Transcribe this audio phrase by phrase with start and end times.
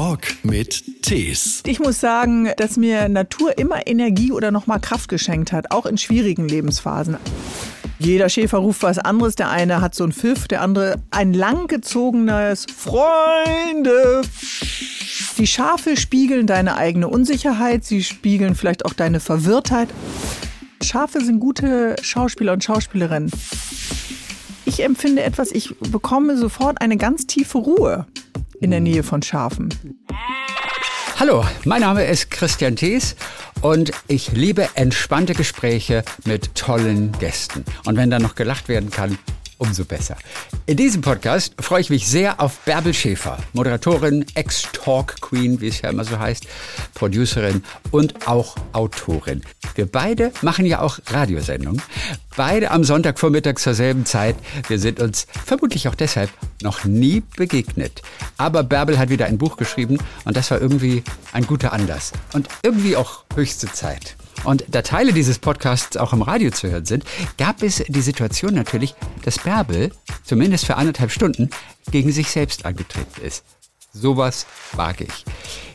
[0.00, 1.62] Talk mit Tees.
[1.66, 5.98] Ich muss sagen, dass mir Natur immer Energie oder nochmal Kraft geschenkt hat, auch in
[5.98, 7.18] schwierigen Lebensphasen.
[7.98, 9.34] Jeder Schäfer ruft was anderes.
[9.34, 14.22] Der eine hat so einen Pfiff, der andere ein langgezogenes Freunde.
[15.36, 19.90] Die Schafe spiegeln deine eigene Unsicherheit, sie spiegeln vielleicht auch deine Verwirrtheit.
[20.82, 23.30] Schafe sind gute Schauspieler und Schauspielerinnen.
[24.64, 28.06] Ich empfinde etwas, ich bekomme sofort eine ganz tiefe Ruhe
[28.60, 29.70] in der Nähe von Schafen.
[31.18, 33.16] Hallo, mein Name ist Christian Thees
[33.62, 37.64] und ich liebe entspannte Gespräche mit tollen Gästen.
[37.84, 39.18] Und wenn da noch gelacht werden kann,
[39.60, 40.16] umso besser.
[40.66, 45.90] In diesem Podcast freue ich mich sehr auf Bärbel Schäfer, Moderatorin, Ex-Talk-Queen, wie es ja
[45.90, 46.46] immer so heißt,
[46.94, 49.42] Producerin und auch Autorin.
[49.74, 51.82] Wir beide machen ja auch Radiosendungen.
[52.36, 54.36] Beide am Sonntagvormittag zur selben Zeit.
[54.68, 56.30] Wir sind uns vermutlich auch deshalb
[56.62, 58.02] noch nie begegnet.
[58.38, 61.02] Aber Bärbel hat wieder ein Buch geschrieben und das war irgendwie
[61.32, 62.12] ein guter Anlass.
[62.32, 64.16] Und irgendwie auch höchste Zeit.
[64.44, 67.04] Und da Teile dieses Podcasts auch im Radio zu hören sind,
[67.38, 69.92] gab es die Situation natürlich, dass Bärbel,
[70.24, 71.50] zumindest für anderthalb Stunden,
[71.90, 73.44] gegen sich selbst angetreten ist.
[73.92, 75.24] Sowas wage ich.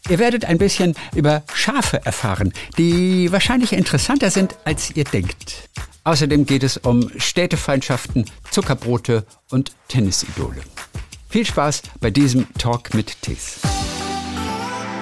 [0.10, 5.70] Ihr werdet ein bisschen über Schafe erfahren, die wahrscheinlich interessanter sind, als ihr denkt.
[6.04, 10.62] Außerdem geht es um Städtefeindschaften, Zuckerbrote und Tennisidole.
[11.30, 13.60] Viel Spaß bei diesem Talk mit Tees.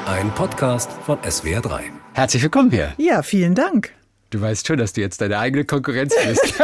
[0.05, 2.02] Ein Podcast von SWR3.
[2.13, 2.93] Herzlich willkommen hier.
[2.97, 3.91] Ja, vielen Dank.
[4.29, 6.41] Du weißt schon, dass du jetzt deine eigene Konkurrenz bist.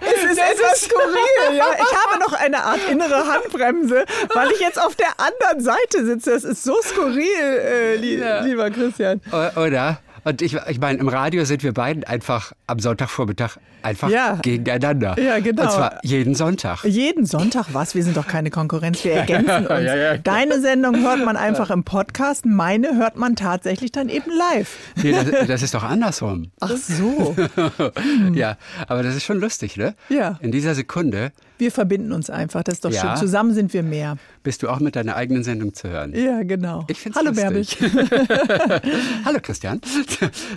[0.00, 1.66] Es ist etwas skurril, ja.
[1.74, 4.04] Ich habe noch eine Art innere Handbremse,
[4.34, 6.32] weil ich jetzt auf der anderen Seite sitze.
[6.32, 8.40] Das ist so skurril, äh, li Ja.
[8.40, 9.20] lieber Christian.
[9.32, 9.98] O- Oder?
[10.24, 14.38] Und ich, ich meine, im Radio sind wir beiden einfach am Sonntagvormittag einfach Ja.
[14.42, 15.20] gegeneinander.
[15.20, 15.62] Ja, genau.
[15.64, 16.84] Und zwar jeden Sonntag.
[16.84, 17.94] Jeden Sonntag was?
[17.94, 19.84] Wir sind doch keine Konkurrenz, wir ergänzen uns.
[19.84, 20.16] Ja, ja.
[20.16, 24.76] Deine Sendung hört man einfach im Podcast, meine hört man tatsächlich dann eben live.
[25.02, 26.50] Nee, das, das ist doch andersrum.
[26.60, 27.36] Ach so.
[28.32, 28.56] Ja,
[28.88, 29.94] aber das ist schon lustig, ne?
[30.08, 30.38] Ja.
[30.40, 33.16] In dieser Sekunde Wir verbinden uns einfach, das ist doch Ja.
[33.16, 33.16] schön.
[33.26, 34.16] Zusammen sind wir mehr.
[34.42, 36.12] bist du auch mit deiner eigenen Sendung zu hören.
[36.14, 36.84] Ja, genau.
[36.88, 37.64] Ich find's Hallo Bärbel.
[39.24, 39.80] Hallo Christian.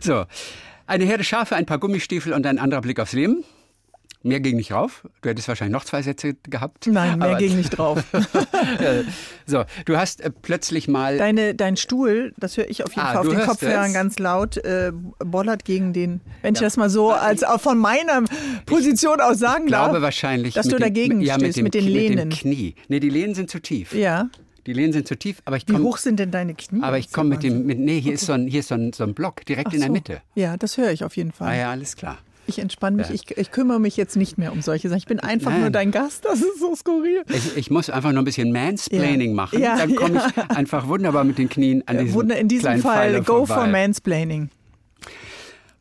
[0.02, 0.26] So,
[0.88, 3.44] eine Herde Schafe, ein paar Gummistiefel und ein anderer Blick aufs Leben.
[4.24, 5.08] Mehr ging nicht rauf.
[5.22, 6.88] Du hättest wahrscheinlich noch zwei Sätze gehabt.
[6.88, 8.04] Nein, mehr ging nicht drauf.
[9.46, 13.14] So, du hast äh, plötzlich mal Deine, dein Stuhl, das höre ich auf jeden Ah,
[13.14, 17.12] Fall auf den Kopfhörern ganz laut, äh, bollert gegen den, wenn ich das mal so
[17.12, 18.24] als auch von meiner
[18.66, 21.64] Position aus sagen Ich glaube darf, wahrscheinlich, dass du dem, dagegen ja, stehst, mit, dem,
[21.64, 22.28] mit den Knie- Lehnen.
[22.30, 22.76] Mit dem Knie.
[22.90, 23.94] Nee, die Lehnen sind zu tief.
[23.94, 24.30] Ja.
[24.66, 25.86] Die Lehnen sind zu tief, aber ich Wie komme.
[25.86, 26.84] hoch sind denn deine Knie?
[26.84, 27.66] Aber ich komme ja mit dem.
[27.66, 29.74] Mit, nee, hier ist so ein, hier ist so ein, so ein Block direkt Ach
[29.74, 29.94] in der so.
[29.94, 30.22] Mitte.
[30.36, 31.48] Ja, das höre ich auf jeden Fall.
[31.48, 32.18] Ah ja, alles klar.
[32.48, 33.14] Ich entspanne mich, Ja.
[33.14, 35.00] ich, ich kümmere mich jetzt nicht mehr um solche Sachen.
[35.00, 35.62] Ich bin einfach Nein.
[35.62, 37.24] nur dein Gast, das ist so skurril.
[37.30, 39.36] Ich, ich muss einfach nur ein bisschen Mansplaining Ja.
[39.36, 39.60] machen.
[39.62, 42.96] Ja, Dann komme ich einfach wunderbar mit den Knien an diesem Wunder, in diesem Fall,
[43.10, 43.54] Pfeiler go vorbei.
[43.64, 44.50] for mansplaining.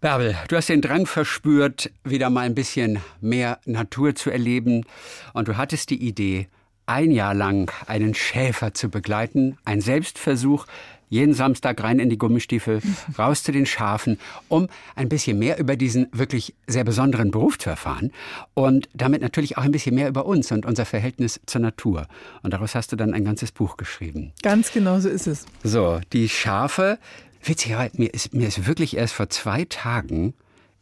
[0.00, 4.84] Bärbel, du hast den Drang verspürt, wieder mal ein bisschen mehr Natur zu erleben.
[5.33, 6.48] Und du hattest die Idee,
[6.84, 9.56] ein Jahr lang einen Schäfer zu begleiten.
[9.65, 10.66] Ein Selbstversuch,
[11.09, 12.81] jeden Samstag rein in die Gummistiefel,
[13.19, 14.19] raus zu den Schafen,
[14.49, 18.12] um ein bisschen mehr über diesen wirklich sehr besonderen Beruf zu erfahren.
[18.55, 22.06] Und damit natürlich auch ein bisschen mehr über uns und unser Verhältnis zur Natur.
[22.43, 24.33] Und daraus hast du dann ein ganzes Buch geschrieben.
[24.43, 25.47] Ganz genau so ist es.
[25.62, 26.99] So, die Schafe.
[27.43, 30.34] Witzigerweise, mir ist, mir ist wirklich erst vor zwei Tagen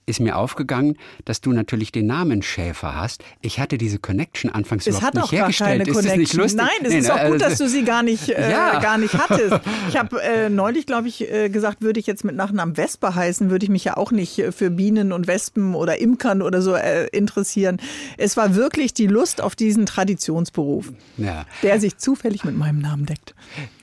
[0.06, 3.22] ist mir aufgegangen, dass du natürlich den Namen Schäfer hast.
[3.40, 5.70] Ich hatte diese Connection anfangs Es überhaupt hat nicht auch gar hergestellt.
[5.86, 6.56] keine ist das nicht lustig?
[6.60, 8.80] Nein, es Nee, ist ne, auch gut, also- dass du sie gar nicht, äh, Ja.
[8.80, 9.60] gar nicht hattest.
[9.88, 13.50] Ich habe äh, neulich, glaube ich, äh, gesagt, würde ich jetzt mit Nachnamen Vespa heißen,
[13.50, 16.74] würde ich mich ja auch nicht äh, für Bienen und Wespen oder Imkern oder so
[16.74, 17.78] äh, interessieren.
[18.18, 21.44] Es war wirklich die Lust auf diesen Traditionsberuf, Ja.
[21.62, 23.34] der sich zufällig mit meinem Namen deckt.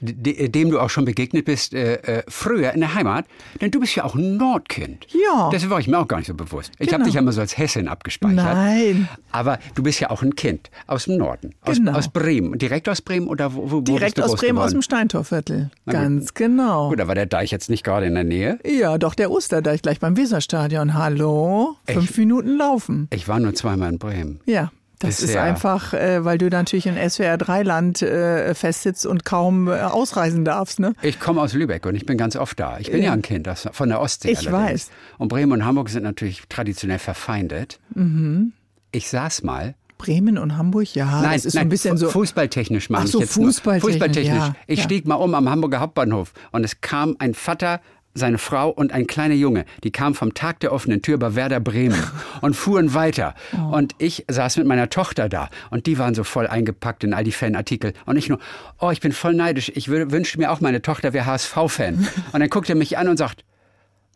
[0.02, 3.26] De- dem du auch schon begegnet bist äh, früher in der Heimat,
[3.62, 5.08] denn du bist ja auch ein Nordkind.
[5.10, 5.50] Ja.
[5.52, 6.72] Das war ich mir auch gar nicht so bewusst.
[6.78, 7.06] Ich habe Genau.
[7.06, 8.36] dich ja immer so als Hessin abgespeichert.
[8.36, 9.08] Nein.
[9.32, 11.94] Aber du bist ja auch ein Kind aus dem Norden, aus, Genau.
[11.94, 12.60] aus Bremen.
[12.60, 14.74] Direkt aus Bremen oder wo, wo Direkt bist du aus Bremen, aus geworden?
[14.74, 15.72] dem Steintorviertel.
[15.88, 16.90] Ganz genau.
[16.90, 18.60] Gut, da war der Deich jetzt nicht gerade in der Nähe.
[18.66, 20.94] Ja, doch, der Osterdeich gleich beim Weserstadion.
[20.94, 21.76] Hallo?
[21.88, 23.08] Fünf Minuten laufen.
[23.12, 24.40] Ich war nur zweimal in Bremen.
[24.46, 24.72] Ja.
[25.02, 25.44] Das ist Bisher.
[25.44, 30.46] einfach, äh, weil du natürlich in SWR 3 Land äh, festsitzt und kaum äh, ausreisen
[30.46, 30.94] darfst, ne?
[31.02, 32.78] Ich komme aus Lübeck und ich bin ganz oft da.
[32.80, 34.32] Ich bin ja, ein Kind aus, von der Ostsee.
[34.32, 34.88] Ich allerdings.
[34.88, 34.92] weiß.
[35.18, 37.80] Und Bremen und Hamburg sind natürlich traditionell verfeindet.
[37.96, 38.54] Mhm.
[38.92, 39.74] Ich saß mal.
[39.98, 42.10] Bremen und Hamburg, ja, das ist so ein bisschen so.
[42.10, 43.38] Fußballtechnisch meine Ach ich so, jetzt.
[43.38, 43.48] nur.
[43.48, 44.36] fußballtechnisch, Fußballtechnisch.
[44.36, 44.86] ja, ich ja.
[44.86, 47.82] stieg mal um am Hamburger Hauptbahnhof und es kam ein Vater
[48.14, 51.60] seine Frau und ein kleiner Junge, die kamen vom Tag der offenen Tür bei Werder
[51.60, 52.02] Bremen
[52.42, 53.36] und fuhren weiter.
[53.54, 53.76] Oh.
[53.76, 57.24] Und ich saß mit meiner Tochter da und die waren so voll eingepackt in all
[57.24, 57.94] die Fanartikel.
[58.06, 58.40] Und ich nur,
[58.80, 59.72] oh, ich bin voll neidisch.
[59.76, 62.08] Ich wünschte mir auch, meine Tochter wäre HSV-Fan.
[62.34, 63.44] Und dann guckt er mich an und sagt,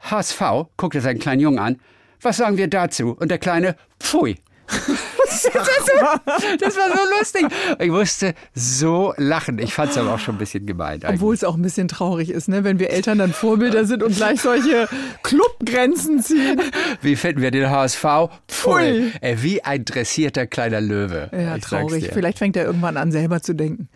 [0.02, 0.42] HSV,
[0.78, 1.78] guckt er seinen kleinen Jungen an,
[2.22, 3.16] was sagen wir dazu?
[3.20, 4.38] Und der Kleine, pfui.
[6.60, 7.48] das, war so lustig.
[7.80, 9.60] Ich musste so lachen.
[9.60, 11.02] Ich fand es aber auch schon ein bisschen gemein.
[11.08, 12.64] Obwohl es auch ein bisschen traurig ist, ne?
[12.64, 14.88] wenn wir Eltern dann Vorbilder sind und gleich solche
[15.24, 16.62] Clubgrenzen ziehen.
[17.02, 18.06] Wie finden wir den HSV?
[18.48, 19.12] Pfui.
[19.22, 21.30] Ey, wie ein dressierter kleiner Löwe.
[21.32, 22.10] Ja, traurig.
[22.14, 23.90] Vielleicht fängt er irgendwann an, selber zu denken.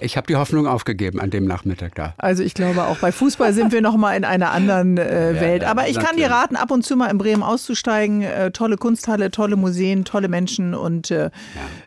[0.00, 2.14] Ich habe die Hoffnung aufgegeben an dem Nachmittag da.
[2.18, 5.40] Also ich glaube auch bei Fußball sind wir noch mal in einer anderen äh, ja,
[5.40, 5.64] Welt.
[5.64, 8.22] Aber ich kann dir raten, ab und zu mal in Bremen auszusteigen.
[8.22, 10.74] Äh, tolle Kunsthalle, tolle Museen, tolle Menschen.
[10.74, 11.30] Und äh, ja.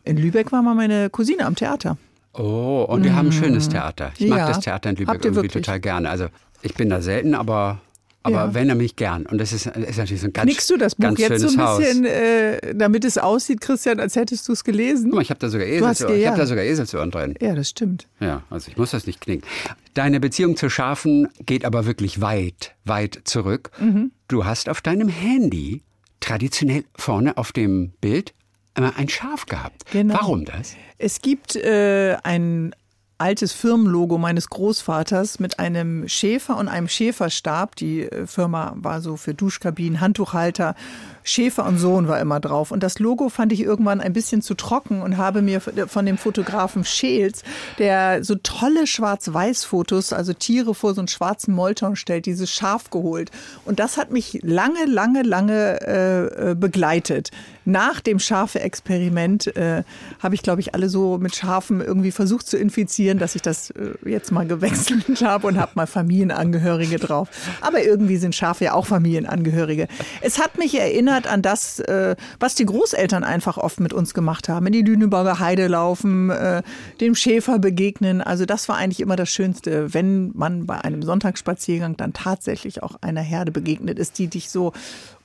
[0.04, 1.98] in Lübeck war mal meine Cousine am Theater.
[2.34, 3.16] Oh, und wir mmh.
[3.16, 3.72] haben ein schönes mhm.
[3.72, 4.12] Theater.
[4.18, 5.66] Ich mag das Theater in Lübeck irgendwie wirklich?
[5.66, 6.10] total gerne.
[6.10, 6.28] Also
[6.62, 7.80] ich bin da selten, aber
[8.24, 8.54] aber ja.
[8.54, 9.26] wenn er mich gern.
[9.26, 11.78] Und das ist, ist natürlich so ein ganz Knickst du das Buch jetzt so ein
[11.78, 15.06] bisschen, äh, damit es aussieht, Christian, als hättest du es gelesen?
[15.06, 16.16] Guck mal, ich habe da sogar Eselsohren.
[16.20, 17.36] Ich habe da sogar Eselsohren drin.
[17.42, 18.08] Ja, das stimmt.
[18.20, 19.48] Ja, also ich muss das nicht knicken.
[19.94, 23.72] Deine Beziehung zu Schafen geht aber wirklich weit, weit zurück.
[23.80, 24.12] Mhm.
[24.28, 25.82] Du hast auf deinem Handy
[26.20, 28.34] traditionell vorne auf dem Bild
[28.76, 29.86] immer ein Schaf gehabt.
[29.92, 30.16] Genau.
[30.16, 30.76] Warum das?
[30.98, 32.76] Es gibt äh, ein
[33.20, 37.76] altes Firmenlogo meines Großvaters mit einem Schäfer und einem Schäferstab.
[37.76, 40.76] Die äh, Firma war so für Duschkabinen, Handtuchhalter.
[41.24, 42.72] Schäfer und Sohn war immer drauf.
[42.72, 46.18] Und das Logo fand ich irgendwann ein bisschen zu trocken und habe mir von dem
[46.18, 47.44] Fotografen Scheels,
[47.78, 53.32] der so tolle Schwarz-Weiß-Fotos, also Tiere vor so einen schwarzen Molton stellt, dieses Schaf geholt.
[53.66, 57.32] Und das hat mich lange, lange, lange äh, äh begleitet
[57.70, 59.84] nach dem Schafe-Experiment äh,
[60.20, 63.70] habe ich, glaube ich, alle so mit Schafen irgendwie versucht zu infizieren, dass ich das
[63.72, 67.30] äh, jetzt mal gewechselt habe und habe mal Familienangehörige drauf.
[67.62, 69.88] Aber irgendwie sind Schafe ja auch Familienangehörige.
[70.22, 74.50] Es hat mich erinnert an das, äh, was die Großeltern einfach oft mit uns gemacht
[74.50, 74.66] haben.
[74.68, 76.64] In die Lüneburger Heide laufen, äh,
[77.02, 78.22] dem Schäfer begegnen.
[78.22, 82.96] Also das war eigentlich immer das Schönste, wenn man bei einem Sonntagsspaziergang dann tatsächlich auch
[83.02, 84.74] einer Herde begegnet ist, die dich so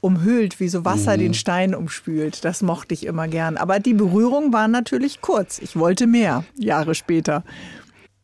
[0.05, 1.21] umhüllt, wie so Wasser mhm.
[1.21, 2.45] den Stein umspült.
[2.45, 3.56] Das mochte ich immer gern.
[3.56, 5.59] Aber die Berührung war natürlich kurz.
[5.59, 7.43] Ich wollte mehr, Jahre später.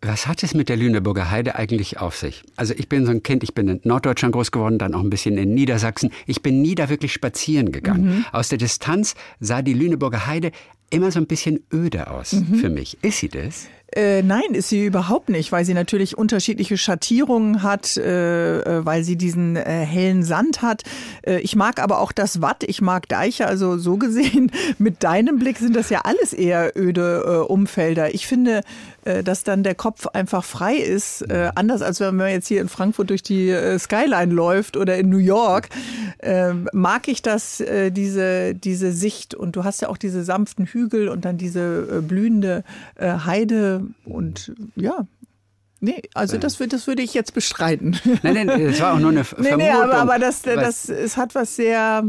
[0.03, 2.43] Was hat es mit der Lüneburger Heide eigentlich auf sich?
[2.57, 5.11] Also ich bin so ein Kind, ich bin in Norddeutschland groß geworden, dann auch ein
[5.11, 6.11] bisschen in Niedersachsen.
[6.27, 8.05] Ich bin nie da wirklich spazieren gegangen.
[8.05, 8.25] Mhm.
[8.33, 10.53] Aus der Distanz sah die Lüneburger Heide
[10.91, 12.57] immer so ein bisschen öde aus mhm.
[12.57, 12.99] für mich.
[13.03, 13.69] Ist sie das?
[13.97, 19.03] Äh, nein, ist sie überhaupt nicht, weil sie natürlich unterschiedliche Schattierungen hat, äh, äh, weil
[19.03, 20.83] sie diesen äh, hellen Sand hat.
[21.23, 25.39] Äh, ich mag aber auch das Watt, ich mag Deiche, also so gesehen, mit deinem
[25.39, 28.15] Blick sind das ja alles eher öde äh, Umfelder.
[28.15, 28.63] Ich finde,
[29.05, 31.25] dass dann der Kopf einfach frei ist,
[31.55, 35.19] anders als wenn man jetzt hier in Frankfurt durch die Skyline läuft oder in New
[35.19, 35.69] York,
[36.73, 39.35] mag ich das, diese, diese Sicht.
[39.35, 42.65] Und du hast ja auch diese sanften Hügel und dann diese blühende
[42.99, 45.07] Heide und ja,
[45.83, 47.99] Nee, also das, das würde ich jetzt bestreiten.
[48.23, 49.59] Nein, nein, das war auch nur eine Vermutung.
[49.59, 52.05] Nee, nee, aber, aber das, das, es hat was sehr,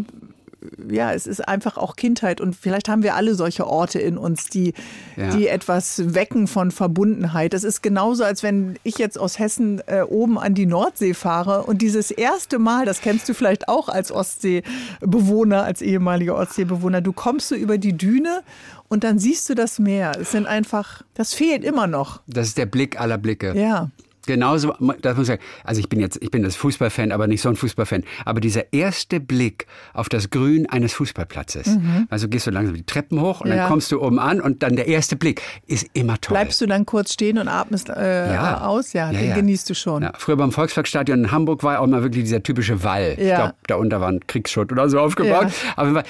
[0.90, 4.48] ja, es ist einfach auch Kindheit und vielleicht haben wir alle solche Orte in uns,
[4.48, 4.74] die,
[5.18, 5.36] ja.
[5.36, 7.54] die etwas wecken von Verbundenheit.
[7.54, 11.64] Das ist genauso, als wenn ich jetzt aus Hessen äh, oben an die Nordsee fahre
[11.64, 17.14] und dieses erste Mal, das kennst du vielleicht auch als Ostseebewohner, als ehemaliger Ostseebewohner, du
[17.14, 18.42] kommst so über die Düne
[18.88, 20.12] und dann siehst du das Meer.
[20.20, 22.22] Es sind einfach, das fehlt immer noch.
[22.28, 23.58] Das ist der Blick aller Blicke.
[23.58, 23.90] Ja.
[24.28, 25.42] Genauso, das muss ich sagen.
[25.64, 28.04] Also ich bin jetzt, ich bin das Fußballfan, aber nicht so ein Fußballfan.
[28.26, 31.68] Aber dieser erste Blick auf das Grün eines Fußballplatzes.
[31.68, 32.08] Mhm.
[32.10, 33.56] Also gehst du langsam die Treppen hoch und ja.
[33.56, 36.36] dann kommst du oben an und dann der erste Blick ist immer toll.
[36.36, 38.62] Bleibst du dann kurz stehen und atmest äh, ja.
[38.62, 38.94] aus?
[38.94, 40.08] Ja, ja den genießt du schon.
[40.18, 43.16] Früher beim Volksparkstadion in Hamburg war auch mal wirklich dieser typische Wall.
[43.18, 45.48] Ich glaube, da unter war ein Kriegsschutt oder so aufgebaut.
[45.76, 46.04] Aber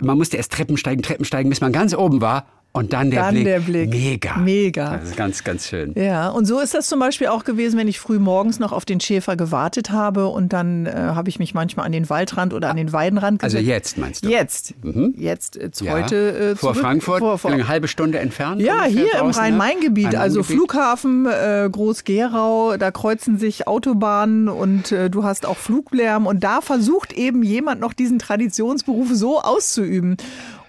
[0.00, 2.46] man musste erst Treppen steigen, Treppen steigen, bis man ganz oben war.
[2.74, 3.44] Und dann der dann Blick.
[3.44, 3.90] Der Blick.
[3.90, 4.36] Mega.
[4.38, 4.96] Mega.
[4.96, 5.92] Das ist ganz, ganz schön.
[5.94, 8.86] Ja, und so ist das zum Beispiel auch gewesen, wenn ich früh morgens noch auf
[8.86, 12.70] den Schäfer gewartet habe und dann äh, habe ich mich manchmal an den Waldrand oder
[12.70, 13.68] an den Weidenrand also gesetzt.
[13.68, 14.30] Also jetzt meinst du?
[14.30, 14.74] Jetzt.
[14.82, 15.14] Mhm.
[15.18, 15.92] Jetzt, äh, ja.
[15.92, 16.52] heute.
[16.52, 18.62] Äh, vor Frankfurt, vor, vor, eine halbe Stunde entfernt?
[18.62, 19.36] Ja, hier im ne?
[19.36, 20.16] Rhein-Main-Gebiet.
[20.16, 26.42] Also Flughafen äh, Groß-Gerau, da kreuzen sich Autobahnen und äh, du hast auch Fluglärm und
[26.42, 30.16] da versucht eben jemand noch diesen Traditionsberuf so auszuüben.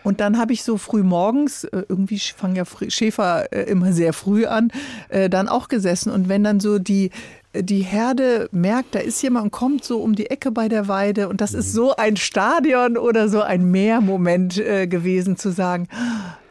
[0.03, 4.13] Und dann habe ich so früh morgens, äh, irgendwie fangen ja Schäfer äh, immer sehr
[4.13, 4.72] früh an,
[5.10, 6.12] äh, dann auch gesessen.
[6.12, 7.12] Und wenn dann so die
[7.55, 11.29] die Herde merkt, da ist jemand und kommt so um die Ecke bei der Weide
[11.29, 11.75] und das ist mhm.
[11.75, 15.88] so ein Stadion oder so ein Mehrmoment gewesen zu sagen,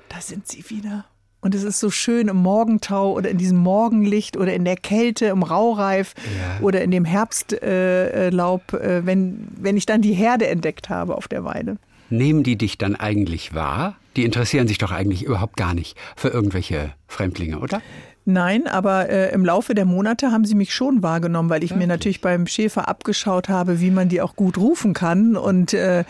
[0.09, 1.05] da sind sie wieder.
[1.45, 5.27] Und es ist so schön im Morgentau oder in diesem Morgenlicht oder in der Kälte,
[5.27, 6.65] im Raureif ja.
[6.65, 11.27] oder in dem Herbstlaub, äh, äh, wenn, wenn ich dann die Herde entdeckt habe auf
[11.27, 11.79] der Weide.
[12.13, 13.97] Nehmen die dich dann eigentlich wahr?
[14.17, 17.81] Die interessieren sich doch eigentlich überhaupt gar nicht für irgendwelche Fremdlinge, oder?
[18.25, 21.89] Nein, aber äh, im Laufe der Monate haben sie mich schon wahrgenommen, weil ich Wirklich?
[21.89, 25.37] mir natürlich beim Schäfer abgeschaut habe, wie man die auch gut rufen kann.
[25.37, 26.05] Und äh,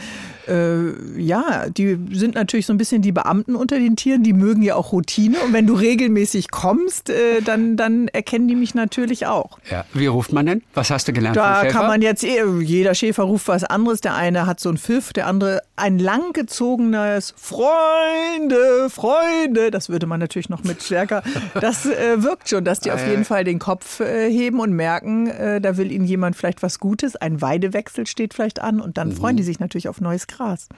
[0.49, 4.63] äh, ja, die sind natürlich so ein bisschen die Beamten unter den Tieren, die mögen
[4.63, 5.39] ja auch Routine.
[5.45, 9.59] Und wenn du regelmäßig kommst, äh, dann, dann erkennen die mich natürlich auch.
[9.71, 9.85] Ja.
[9.95, 10.63] Wie ruft man denn?
[10.75, 14.01] Was hast du gelernt da kann man jetzt, eh, jeder Schäfer ruft was anderes.
[14.01, 19.71] Der eine hat so ein Pfiff, der andere ein langgezogenes Freunde, Freunde.
[19.71, 21.23] Das würde man natürlich noch mit stärker.
[21.61, 25.29] Das äh, wirkt schon, dass die auf jeden Fall den Kopf äh, heben und merken,
[25.29, 27.17] äh, da will ihnen jemand vielleicht was Gutes.
[27.17, 29.17] Ein Weidewechsel steht vielleicht an und dann mhm.
[29.17, 30.69] freuen die sich natürlich auf neues krass.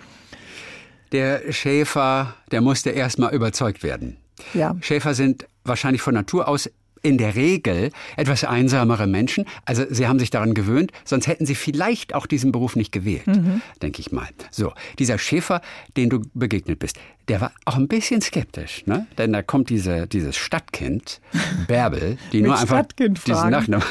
[1.13, 4.17] Der Schäfer, der musste erstmal überzeugt werden.
[4.53, 4.77] Ja.
[4.81, 6.69] Schäfer sind wahrscheinlich von Natur aus
[7.05, 9.45] in der Regel etwas einsamere Menschen.
[9.67, 13.27] Also sie haben sich daran gewöhnt, sonst hätten sie vielleicht auch diesen Beruf nicht gewählt,
[13.27, 13.61] mhm.
[13.83, 14.29] denke ich mal.
[14.51, 15.61] So, dieser Schäfer,
[15.97, 19.07] den du begegnet bist, der war auch ein bisschen skeptisch, ne?
[19.19, 21.21] Denn da kommt diese, dieses Stadtkind,
[21.67, 23.85] Bärbel, die nur einfach diesen Nachnamen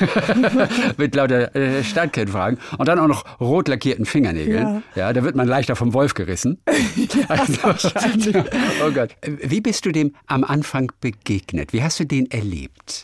[0.97, 4.83] mit lauter äh, Stadtkind fragen und dann auch noch rot lackierten Fingernägeln.
[4.95, 5.07] Ja.
[5.07, 6.59] ja, da wird man leichter vom Wolf gerissen.
[6.95, 7.69] ja, also,
[8.85, 9.15] oh Gott.
[9.25, 11.73] Wie bist du dem am Anfang begegnet?
[11.73, 13.03] Wie hast du den erlebt?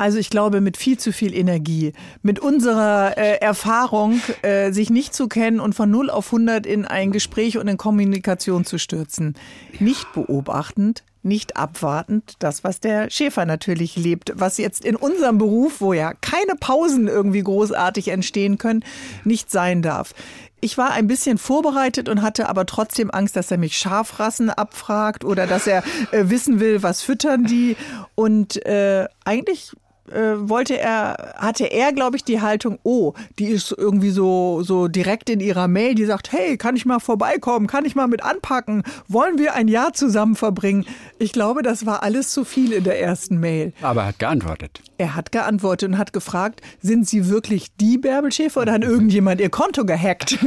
[0.00, 1.92] Also ich glaube mit viel zu viel Energie,
[2.22, 6.86] mit unserer äh, Erfahrung, äh, sich nicht zu kennen und von 0 auf 100 in
[6.86, 9.34] ein Gespräch und in Kommunikation zu stürzen.
[9.78, 15.82] Nicht beobachtend, nicht abwartend, das, was der Schäfer natürlich lebt, was jetzt in unserem Beruf,
[15.82, 18.82] wo ja keine Pausen irgendwie großartig entstehen können,
[19.24, 20.14] nicht sein darf.
[20.62, 25.26] Ich war ein bisschen vorbereitet und hatte aber trotzdem Angst, dass er mich Schafrassen abfragt
[25.26, 27.76] oder dass er äh, wissen will, was füttern die.
[28.14, 29.72] Und äh, eigentlich
[30.12, 35.30] wollte er, hatte er, glaube ich, die Haltung, oh, die ist irgendwie so, so direkt
[35.30, 38.82] in ihrer Mail, die sagt, hey, kann ich mal vorbeikommen, kann ich mal mit anpacken,
[39.08, 40.84] wollen wir ein Jahr zusammen verbringen?
[41.18, 43.72] Ich glaube, das war alles zu viel in der ersten Mail.
[43.82, 44.82] Aber er hat geantwortet.
[44.98, 49.50] Er hat geantwortet und hat gefragt, sind Sie wirklich die Bärbelschäfer oder hat irgendjemand Ihr
[49.50, 50.38] Konto gehackt?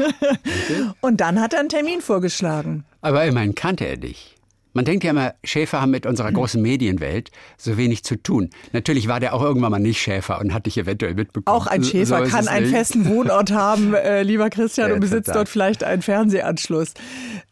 [1.02, 2.84] Und dann hat er einen Termin vorgeschlagen.
[3.02, 4.36] Aber immerhin kannte er dich.
[4.74, 8.50] Man denkt ja immer, Schäfer haben mit unserer großen Medienwelt so wenig zu tun.
[8.72, 11.56] Natürlich war der auch irgendwann mal nicht Schäfer und hat dich eventuell mitbekommen.
[11.56, 12.76] Auch ein Schäfer so kann einen nicht.
[12.76, 16.94] festen Wohnort haben, äh, lieber Christian, und besitzt dort vielleicht einen Fernsehanschluss.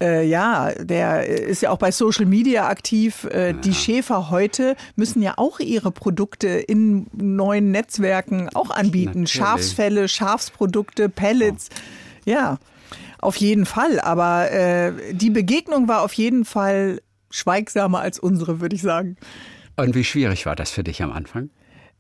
[0.01, 3.25] Äh, ja, der ist ja auch bei Social Media aktiv.
[3.25, 9.22] Äh, die Schäfer heute müssen ja auch ihre Produkte in neuen Netzwerken auch anbieten.
[9.22, 9.32] Natürlich.
[9.32, 11.70] Schafsfälle, Schafsprodukte, Pellets.
[11.72, 12.30] Oh.
[12.30, 12.58] Ja.
[13.20, 17.01] Auf jeden Fall, aber äh, die Begegnung war auf jeden Fall
[17.32, 19.18] schweigsamer als unsere, würde ich sagen.
[19.76, 21.50] Und wie schwierig war das für dich am Anfang?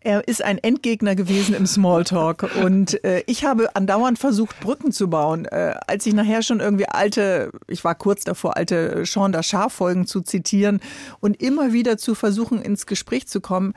[0.03, 5.09] Er ist ein Endgegner gewesen im Smalltalk und äh, ich habe andauernd versucht, Brücken zu
[5.09, 5.45] bauen.
[5.45, 10.21] Äh, als ich nachher schon irgendwie alte, ich war kurz davor, alte Sean Schaf-Folgen zu
[10.21, 10.79] zitieren
[11.19, 13.73] und immer wieder zu versuchen, ins Gespräch zu kommen,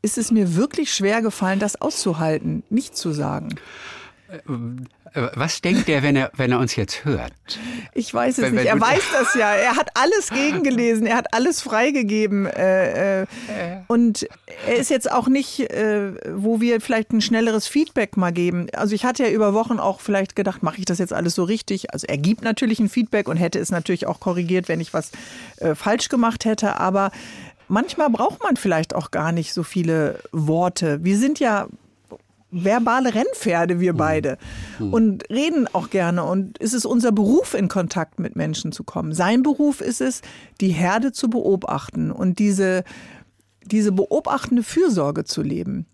[0.00, 3.56] ist es mir wirklich schwer gefallen, das auszuhalten, nicht zu sagen.
[5.14, 7.32] Was denkt er, wenn er, wenn er uns jetzt hört?
[7.92, 8.66] Ich weiß es wenn, nicht.
[8.66, 9.54] Er weiß das ja.
[9.54, 11.06] Er hat alles gegengelesen.
[11.06, 12.46] Er hat alles freigegeben.
[12.46, 13.26] Äh, äh,
[13.86, 14.26] und
[14.66, 18.66] er ist jetzt auch nicht, äh, wo wir vielleicht ein schnelleres Feedback mal geben.
[18.74, 21.44] Also ich hatte ja über Wochen auch vielleicht gedacht, mache ich das jetzt alles so
[21.44, 21.92] richtig?
[21.92, 25.12] Also er gibt natürlich ein Feedback und hätte es natürlich auch korrigiert, wenn ich was
[25.74, 26.80] falsch gemacht hätte.
[26.80, 27.12] Aber
[27.68, 31.04] manchmal braucht man vielleicht auch gar nicht so viele Worte.
[31.04, 31.68] Wir sind ja
[32.54, 33.96] verbale Rennpferde, wir mhm.
[33.96, 34.38] beide.
[34.78, 34.92] Mhm.
[34.92, 36.24] Und reden auch gerne.
[36.24, 39.12] Und es ist unser Beruf, in Kontakt mit Menschen zu kommen.
[39.12, 40.22] Sein Beruf ist es,
[40.60, 42.84] die Herde zu beobachten und diese,
[43.64, 45.86] diese beobachtende Fürsorge zu leben.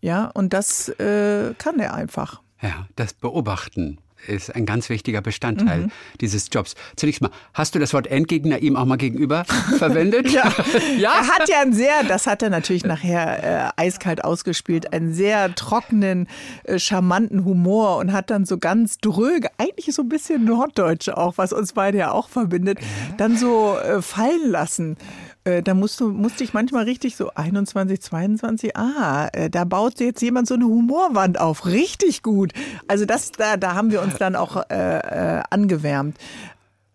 [0.00, 2.42] Ja, und das äh, kann er einfach.
[2.60, 5.92] Ja, das Beobachten ist ein ganz wichtiger Bestandteil mhm.
[6.20, 6.74] dieses Jobs.
[6.96, 9.44] Zunächst mal, hast du das Wort Endgegner ihm auch mal gegenüber
[9.78, 10.30] verwendet?
[10.30, 10.52] ja.
[10.98, 11.12] ja.
[11.12, 15.54] Er hat ja einen sehr, das hat er natürlich nachher äh, eiskalt ausgespielt, einen sehr
[15.54, 16.28] trockenen,
[16.64, 21.38] äh, charmanten Humor und hat dann so ganz dröge, eigentlich so ein bisschen Norddeutsch auch,
[21.38, 22.86] was uns beide ja auch verbindet, ja.
[23.16, 24.96] dann so äh, fallen lassen.
[25.44, 29.98] Äh, da musst du, musste ich manchmal richtig so 21, 22, ah, äh, da baut
[30.00, 31.66] jetzt jemand so eine Humorwand auf.
[31.66, 32.52] Richtig gut.
[32.88, 36.16] Also das, da, da haben wir uns dann auch äh, äh, angewärmt.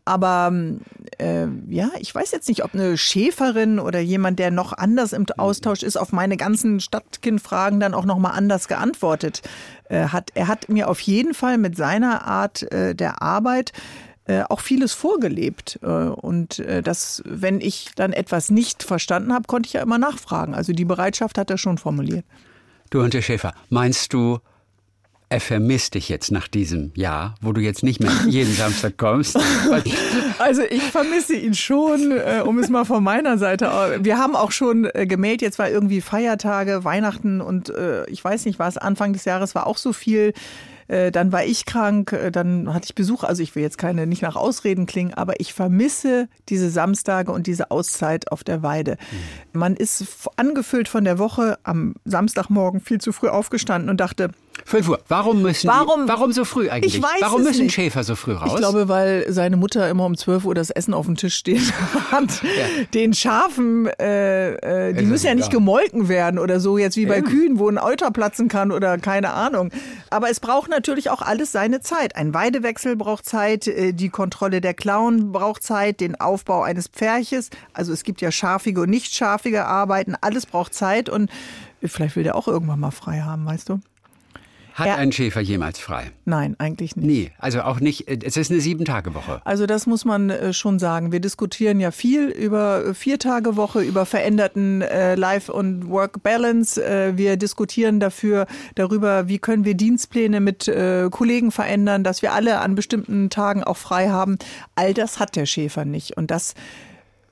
[0.08, 0.54] Aber
[1.18, 5.26] äh, ja, ich weiß jetzt nicht, ob eine Schäferin oder jemand, der noch anders im
[5.36, 9.42] Austausch ist, auf meine ganzen Stadtkindfragen dann auch nochmal anders geantwortet
[9.90, 10.32] äh, hat.
[10.34, 13.74] Er hat mir auf jeden Fall mit seiner Art äh, der Arbeit
[14.28, 15.80] äh, auch vieles vorgelebt.
[15.82, 19.98] Äh, und äh, das, wenn ich dann etwas nicht verstanden habe, konnte ich ja immer
[19.98, 20.54] nachfragen.
[20.54, 22.26] Also die Bereitschaft hat er schon formuliert.
[22.90, 24.40] Du und der Schäfer, meinst du,
[25.30, 29.38] er vermisst dich jetzt nach diesem Jahr, wo du jetzt nicht mehr jeden Samstag kommst.
[30.40, 34.00] Also ich vermisse ihn schon, äh, um es mal von meiner Seite.
[34.02, 38.46] Wir haben auch schon äh, gemeldet, jetzt war irgendwie Feiertage, Weihnachten und äh, ich weiß
[38.46, 40.34] nicht was, Anfang des Jahres war auch so viel
[40.88, 43.24] äh, dann war ich krank, äh, dann hatte ich Besuch.
[43.24, 47.48] Also ich will jetzt keine, nicht nach Ausreden klingen, aber ich vermisse diese Samstage und
[47.48, 48.98] diese Auszeit auf der Weide.
[49.54, 49.60] Mhm.
[49.60, 54.32] Man ist angefüllt von der Woche am Samstagmorgen viel zu früh aufgestanden und dachte,
[54.68, 55.00] 5 Uhr.
[55.08, 56.96] Warum müssen warum, die, warum so früh eigentlich?
[56.96, 57.74] Ich weiß warum müssen nicht.
[57.74, 58.52] Schäfer so früh raus?
[58.52, 61.64] Ich glaube, weil seine Mutter immer um 12 Uhr das Essen auf dem Tisch stehen
[62.12, 62.44] hat.
[62.44, 62.84] Ja.
[62.94, 67.20] Den Schafen, äh, äh, die müssen ja nicht gemolken werden oder so, jetzt wie bei
[67.20, 67.22] ja.
[67.22, 69.72] Kühen, wo ein Euter platzen kann oder keine Ahnung.
[70.10, 72.18] Aber es braucht natürlich auch alles seine Zeit.
[72.18, 77.52] Ein Weidewechsel braucht Zeit, äh, die Kontrolle der Klauen braucht Zeit, den Aufbau eines Pferches.
[77.72, 80.16] Also es gibt ja schafige und nicht schafige Arbeiten.
[80.20, 81.32] Alles braucht Zeit und
[81.82, 83.80] vielleicht will der auch irgendwann mal frei haben, weißt du?
[84.78, 86.12] Hat er, ein Schäfer jemals frei?
[86.26, 87.08] Nein, eigentlich nicht.
[87.08, 87.32] Nie.
[87.40, 89.42] Also auch nicht, es ist eine Sieben-Tage-Woche.
[89.44, 91.12] Also das muss man äh, schon sagen.
[91.12, 96.78] Wir diskutieren ja viel über äh, Vier-Tage-Woche, über veränderten äh, Life- und Work-Balance.
[97.16, 100.72] Wir diskutieren dafür, darüber, wie können wir Dienstpläne mit
[101.12, 104.38] Kollegen verändern, dass wir alle an bestimmten Tagen auch frei haben.
[104.76, 106.18] All das hat der Schäfer nicht.
[106.18, 106.54] Und das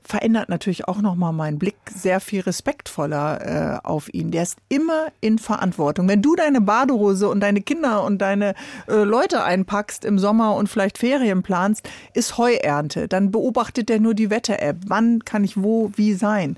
[0.05, 4.31] verändert natürlich auch nochmal meinen Blick sehr viel respektvoller äh, auf ihn.
[4.31, 6.07] Der ist immer in Verantwortung.
[6.07, 8.53] Wenn du deine Badehose und deine Kinder und deine
[8.87, 13.07] äh, Leute einpackst im Sommer und vielleicht Ferien planst, ist Heuernte.
[13.07, 14.77] Dann beobachtet er nur die Wetter-App.
[14.87, 16.55] Wann kann ich wo, wie sein?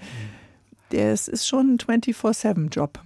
[0.91, 2.99] Der ist, ist schon ein 24-7-Job.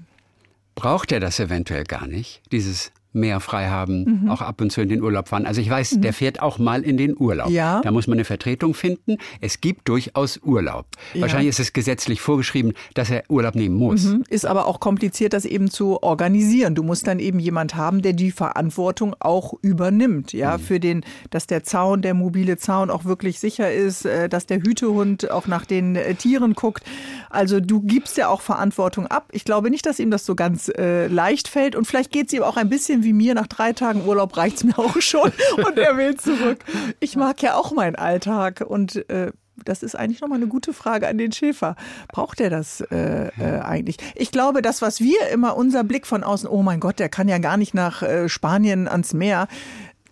[0.76, 4.30] Braucht er das eventuell gar nicht, dieses mehr frei haben, mhm.
[4.30, 5.46] auch ab und zu in den Urlaub fahren.
[5.46, 6.02] Also ich weiß, mhm.
[6.02, 7.50] der fährt auch mal in den Urlaub.
[7.50, 7.82] Ja.
[7.82, 9.18] Da muss man eine Vertretung finden.
[9.42, 10.86] Es gibt durchaus Urlaub.
[11.14, 11.22] Ja.
[11.22, 14.06] Wahrscheinlich ist es gesetzlich vorgeschrieben, dass er Urlaub nehmen muss.
[14.06, 14.24] Mhm.
[14.30, 16.76] Ist aber auch kompliziert, das eben zu organisieren.
[16.76, 20.62] Du musst dann eben jemand haben, der die Verantwortung auch übernimmt, ja, mhm.
[20.62, 24.60] für den, dass der Zaun, der mobile Zaun auch wirklich sicher ist, äh, dass der
[24.60, 26.84] Hütehund auch nach den äh, Tieren guckt.
[27.30, 29.30] Also du gibst ja auch Verantwortung ab.
[29.32, 32.34] Ich glaube nicht, dass ihm das so ganz äh, leicht fällt und vielleicht geht es
[32.34, 35.32] ihm auch ein bisschen wie mir, nach drei Tagen Urlaub reicht es mir auch schon
[35.58, 36.64] und er will zurück.
[37.00, 39.32] Ich mag ja auch meinen Alltag und äh,
[39.66, 41.76] das ist eigentlich nochmal eine gute Frage an den Schäfer.
[42.12, 43.98] Braucht er das äh, äh, eigentlich?
[44.16, 47.28] Ich glaube, das, was wir immer, unser Blick von außen, oh mein Gott, der kann
[47.28, 49.48] ja gar nicht nach äh, Spanien ans Meer.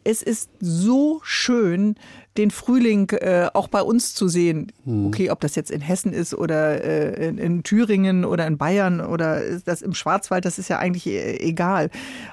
[0.09, 1.93] Es ist so schön,
[2.35, 4.71] den Frühling äh, auch bei uns zu sehen.
[4.85, 5.05] Hm.
[5.05, 9.01] Okay, ob das jetzt in Hessen ist oder äh, in, in, Thüringen oder in Bayern
[9.01, 11.91] oder das im Schwarzwald, das ist ja eigentlich äh, egal.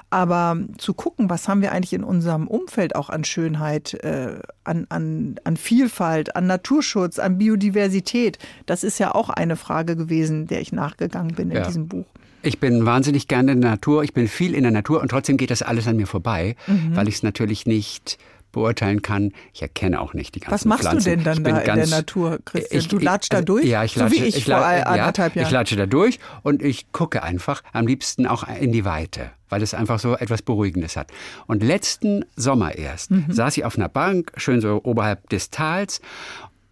[0.09, 4.87] Aber zu gucken, was haben wir eigentlich in unserem Umfeld auch an Schönheit, äh, an,
[4.89, 10.61] an, an Vielfalt, an Naturschutz, an Biodiversität, das ist ja auch eine Frage gewesen, der
[10.61, 11.65] ich nachgegangen bin in ja.
[11.67, 12.07] diesem Buch.
[12.47, 15.35] Ich bin wahnsinnig gerne in der Natur, ich bin viel in der Natur und trotzdem
[15.35, 16.95] geht das alles an mir vorbei, mhm.
[16.95, 18.17] weil ich es natürlich nicht
[18.53, 19.33] beurteilen kann.
[19.53, 21.03] Ich erkenne auch nicht die ganzen Was machst Pflanzen.
[21.03, 22.79] du denn dann da in der Natur, Christian?
[22.79, 23.65] Ich, du latschst da also, durch?
[23.65, 25.49] Ja, ich latsche, so wie ich, ich vor anderthalb ja, Jahren.
[25.49, 29.61] Ich latsche da durch und ich gucke einfach am liebsten auch in die Weite, weil
[29.61, 31.11] es einfach so etwas Beruhigendes hat.
[31.47, 33.25] Und letzten Sommer erst mhm.
[33.27, 35.99] saß ich auf einer Bank, schön so oberhalb des Tals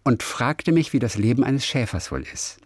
[0.04, 2.60] und fragte mich, wie das Leben eines Schäfers wohl ist.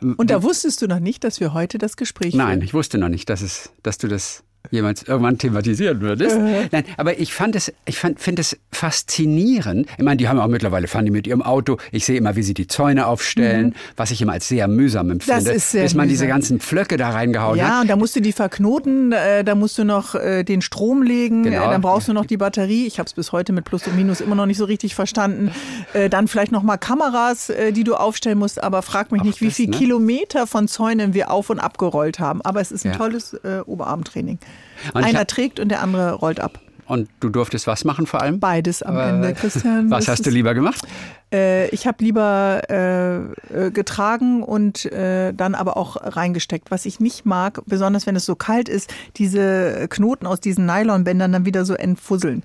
[0.00, 2.62] Und da wusstest du noch nicht, dass wir heute das Gespräch Nein, führen.
[2.62, 6.36] ich wusste noch nicht, dass, es, dass du das jemals irgendwann thematisieren würdest.
[6.36, 6.68] Äh.
[6.70, 9.88] Nein, aber ich fand es, ich finde es faszinierend.
[9.96, 11.78] Ich meine, die haben auch mittlerweile, fahren die mit ihrem Auto.
[11.92, 13.74] Ich sehe immer, wie sie die Zäune aufstellen, mhm.
[13.96, 15.44] was ich immer als sehr mühsam empfinde.
[15.44, 16.10] Das ist sehr bis man mühsam.
[16.10, 17.70] diese ganzen Pflöcke da reingehauen ja, hat.
[17.70, 21.02] Ja, und da musst du die verknoten, äh, da musst du noch äh, den Strom
[21.02, 21.66] legen, genau.
[21.66, 22.86] äh, dann brauchst du noch die Batterie.
[22.86, 25.50] Ich habe es bis heute mit Plus und Minus immer noch nicht so richtig verstanden.
[25.94, 28.62] Äh, dann vielleicht noch mal Kameras, äh, die du aufstellen musst.
[28.62, 29.76] Aber frag mich auch nicht, wie viele ne?
[29.76, 32.40] Kilometer von Zäunen wir auf und abgerollt haben.
[32.42, 32.98] Aber es ist ein ja.
[32.98, 34.38] tolles Oberarmtraining.
[34.94, 36.60] Und Einer trägt und der andere rollt ab.
[36.86, 38.40] Und du durftest was machen vor allem?
[38.40, 39.90] Beides am Ende, Christian.
[39.92, 40.82] Was hast du lieber gemacht?
[41.32, 46.72] Äh, ich habe lieber äh, äh, getragen und äh, dann aber auch reingesteckt.
[46.72, 51.30] Was ich nicht mag, besonders wenn es so kalt ist, diese Knoten aus diesen Nylonbändern
[51.30, 52.42] dann wieder so entfusseln.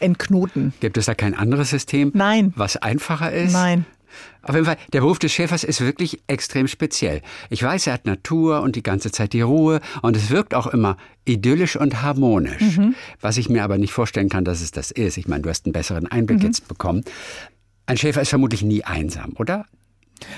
[0.00, 0.72] Entknoten.
[0.80, 2.10] Gibt es da kein anderes System?
[2.14, 2.52] Nein.
[2.56, 3.52] Was einfacher ist?
[3.52, 3.86] Nein.
[4.42, 7.22] Auf jeden Fall, der Beruf des Schäfers ist wirklich extrem speziell.
[7.50, 10.66] Ich weiß, er hat Natur und die ganze Zeit die Ruhe und es wirkt auch
[10.66, 12.76] immer idyllisch und harmonisch.
[12.76, 12.94] Mhm.
[13.20, 15.16] Was ich mir aber nicht vorstellen kann, dass es das ist.
[15.16, 16.46] Ich meine, du hast einen besseren Einblick mhm.
[16.46, 17.04] jetzt bekommen.
[17.86, 19.66] Ein Schäfer ist vermutlich nie einsam, oder?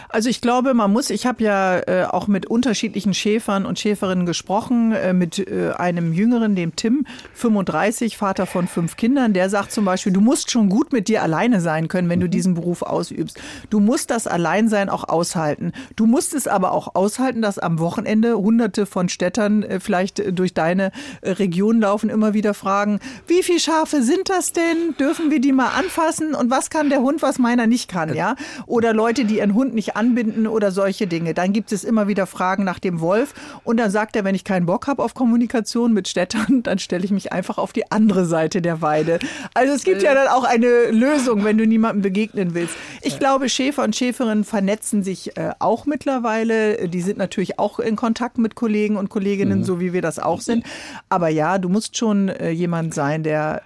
[0.08, 4.26] Also ich glaube, man muss, ich habe ja äh, auch mit unterschiedlichen Schäfern und Schäferinnen
[4.26, 9.72] gesprochen, äh, mit äh, einem Jüngeren, dem Tim, 35, Vater von fünf Kindern, der sagt
[9.72, 12.82] zum Beispiel, du musst schon gut mit dir alleine sein können, wenn du diesen Beruf
[12.82, 13.40] ausübst.
[13.70, 15.72] Du musst das Alleinsein auch aushalten.
[15.96, 20.32] Du musst es aber auch aushalten, dass am Wochenende hunderte von Städtern äh, vielleicht äh,
[20.32, 24.94] durch deine äh, Region laufen, immer wieder fragen, wie viele Schafe sind das denn?
[24.98, 26.34] Dürfen wir die mal anfassen?
[26.34, 28.36] Und was kann der Hund, was meiner nicht kann, ja?
[28.66, 31.34] Oder Leute, die ihren Hund nicht anbinden oder solche Dinge.
[31.34, 33.34] Dann gibt es immer wieder Fragen nach dem Wolf.
[33.64, 37.04] Und dann sagt er, wenn ich keinen Bock habe auf Kommunikation mit Städtern, dann stelle
[37.04, 39.18] ich mich einfach auf die andere Seite der Weide.
[39.54, 42.74] Also es gibt ja dann auch eine Lösung, wenn du niemandem begegnen willst.
[43.02, 46.88] Ich glaube, Schäfer und Schäferinnen vernetzen sich äh, auch mittlerweile.
[46.88, 49.64] Die sind natürlich auch in Kontakt mit Kollegen und Kolleginnen, mhm.
[49.64, 50.64] so wie wir das auch sind.
[51.08, 53.62] Aber ja, du musst schon äh, jemand sein, der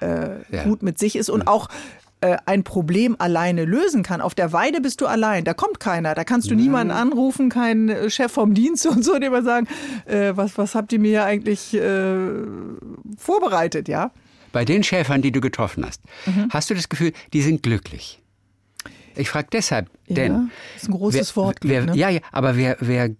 [0.51, 0.65] äh, ja.
[0.65, 1.69] gut mit sich ist und auch
[2.21, 4.21] äh, ein Problem alleine lösen kann.
[4.21, 6.61] Auf der Weide bist du allein, da kommt keiner, da kannst du ja.
[6.61, 9.69] niemanden anrufen, keinen äh, Chef vom Dienst und so, dem mal sagen,
[10.07, 12.29] äh, was, was habt ihr mir hier äh,
[13.17, 14.11] vorbereitet, ja?
[14.51, 16.49] Bei den Schäfern, die du getroffen hast, mhm.
[16.51, 18.21] hast du das Gefühl, die sind glücklich?
[19.15, 20.33] Ich frage deshalb, denn.
[20.33, 21.59] Ja, das ist ein großes wer, Wort.
[21.63, 21.97] Wer, ne?
[21.97, 23.11] Ja, ja, aber wer, wer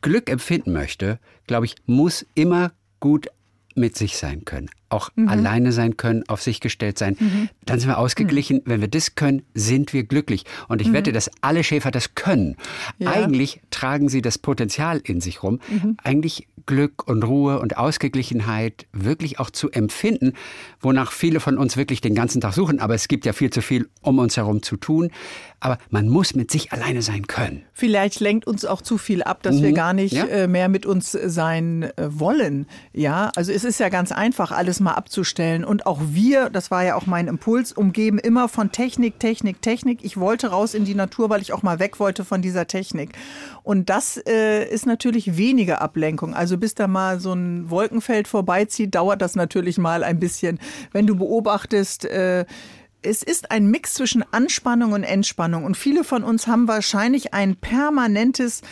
[0.00, 3.28] Glück empfinden möchte, glaube ich, muss immer gut
[3.74, 5.28] mit sich sein können, auch mhm.
[5.28, 7.16] alleine sein können, auf sich gestellt sein.
[7.18, 7.48] Mhm.
[7.64, 8.58] Dann sind wir ausgeglichen.
[8.58, 8.62] Mhm.
[8.66, 10.44] Wenn wir das können, sind wir glücklich.
[10.68, 10.94] Und ich mhm.
[10.94, 12.56] wette, dass alle Schäfer das können.
[12.98, 13.10] Ja.
[13.10, 15.96] Eigentlich tragen sie das Potenzial in sich rum, mhm.
[16.02, 20.34] eigentlich Glück und Ruhe und Ausgeglichenheit wirklich auch zu empfinden,
[20.80, 22.80] wonach viele von uns wirklich den ganzen Tag suchen.
[22.80, 25.10] Aber es gibt ja viel zu viel um uns herum zu tun.
[25.60, 27.64] Aber man muss mit sich alleine sein können.
[27.72, 29.62] Vielleicht lenkt uns auch zu viel ab, dass mhm.
[29.62, 30.24] wir gar nicht ja?
[30.24, 32.66] äh, mehr mit uns sein äh, wollen.
[32.92, 35.64] Ja, also es ist ja ganz einfach, alles mal abzustellen.
[35.64, 40.04] Und auch wir, das war ja auch mein Impuls, umgeben immer von Technik, Technik, Technik.
[40.04, 43.10] Ich wollte raus in die Natur, weil ich auch mal weg wollte von dieser Technik.
[43.62, 46.34] Und das äh, ist natürlich weniger Ablenkung.
[46.34, 50.58] Also bis da mal so ein Wolkenfeld vorbeizieht, dauert das natürlich mal ein bisschen.
[50.92, 52.46] Wenn du beobachtest, äh,
[53.02, 55.64] es ist ein Mix zwischen Anspannung und Entspannung.
[55.64, 58.62] Und viele von uns haben wahrscheinlich ein permanentes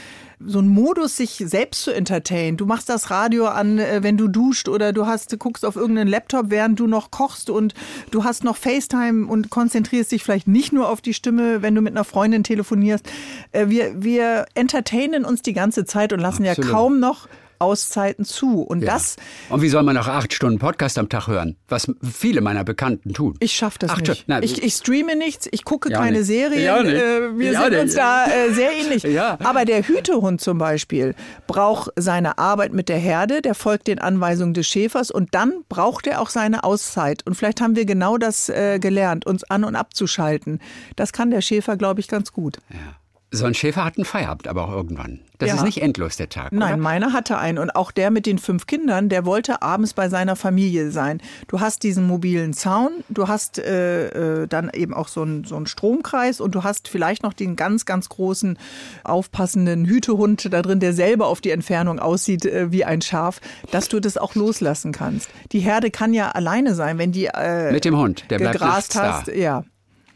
[0.45, 2.57] so ein Modus, sich selbst zu entertainen.
[2.57, 5.77] Du machst das Radio an, äh, wenn du duscht oder du hast, du guckst auf
[5.77, 7.75] irgendeinen Laptop, während du noch kochst und
[8.11, 11.81] du hast noch FaceTime und konzentrierst dich vielleicht nicht nur auf die Stimme, wenn du
[11.81, 13.09] mit einer Freundin telefonierst.
[13.53, 16.69] Äh, wir, wir entertainen uns die ganze Zeit und lassen Absolut.
[16.69, 18.63] ja kaum noch Auszeiten zu.
[18.63, 18.93] Und ja.
[18.93, 19.17] das.
[19.49, 21.57] Und wie soll man auch acht Stunden Podcast am Tag hören?
[21.69, 23.35] Was viele meiner Bekannten tun.
[23.41, 24.29] Ich schaffe das acht nicht.
[24.29, 26.27] Nein, ich, ich streame nichts, ich gucke ja keine nicht.
[26.27, 26.63] Serien.
[26.63, 27.81] Ja äh, wir sind nicht.
[27.81, 29.03] uns da äh, sehr ähnlich.
[29.03, 29.39] Ja.
[29.43, 31.15] Aber der Hütehund zum Beispiel
[31.47, 36.07] braucht seine Arbeit mit der Herde, der folgt den Anweisungen des Schäfers und dann braucht
[36.07, 37.27] er auch seine Auszeit.
[37.27, 40.61] Und vielleicht haben wir genau das äh, gelernt, uns an- und abzuschalten.
[40.97, 42.59] Das kann der Schäfer, glaube ich, ganz gut.
[42.71, 42.79] Ja.
[43.31, 45.21] So ein Schäfer hat einen Feierabend, aber auch irgendwann.
[45.37, 45.57] Das ja.
[45.57, 46.51] ist nicht endlos der Tag.
[46.51, 46.83] Nein, oder?
[46.83, 47.59] meiner hatte einen.
[47.59, 51.21] Und auch der mit den fünf Kindern, der wollte abends bei seiner Familie sein.
[51.47, 55.57] Du hast diesen mobilen Zaun, du hast äh, äh, dann eben auch so einen, so
[55.57, 58.59] einen Stromkreis und du hast vielleicht noch den ganz, ganz großen,
[59.05, 63.89] aufpassenden Hütehund da drin, der selber auf die Entfernung aussieht äh, wie ein Schaf, dass
[63.89, 65.29] du das auch loslassen kannst.
[65.53, 68.97] Die Herde kann ja alleine sein, wenn die äh, mit dem Hund, der bleibt nachts
[68.97, 69.29] hast.
[69.29, 69.33] Da.
[69.33, 69.65] Ja.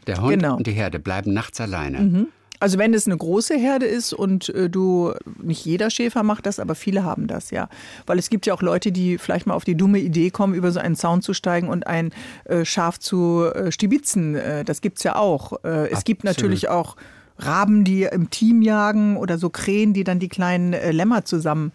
[0.07, 0.57] Der Hund genau.
[0.57, 1.99] und die Herde bleiben nachts alleine.
[1.99, 2.27] Mhm.
[2.59, 6.59] Also wenn es eine große Herde ist und äh, du, nicht jeder Schäfer macht das,
[6.59, 7.67] aber viele haben das, ja.
[8.05, 10.71] Weil es gibt ja auch Leute, die vielleicht mal auf die dumme Idee kommen, über
[10.71, 12.11] so einen Zaun zu steigen und ein
[12.45, 14.37] äh, Schaf zu äh, stibitzen.
[14.65, 15.63] Das gibt's ja auch.
[15.63, 16.95] Es gibt natürlich auch
[17.37, 21.71] Raben, die im Team jagen oder so Krähen, die dann die kleinen Lämmer zusammen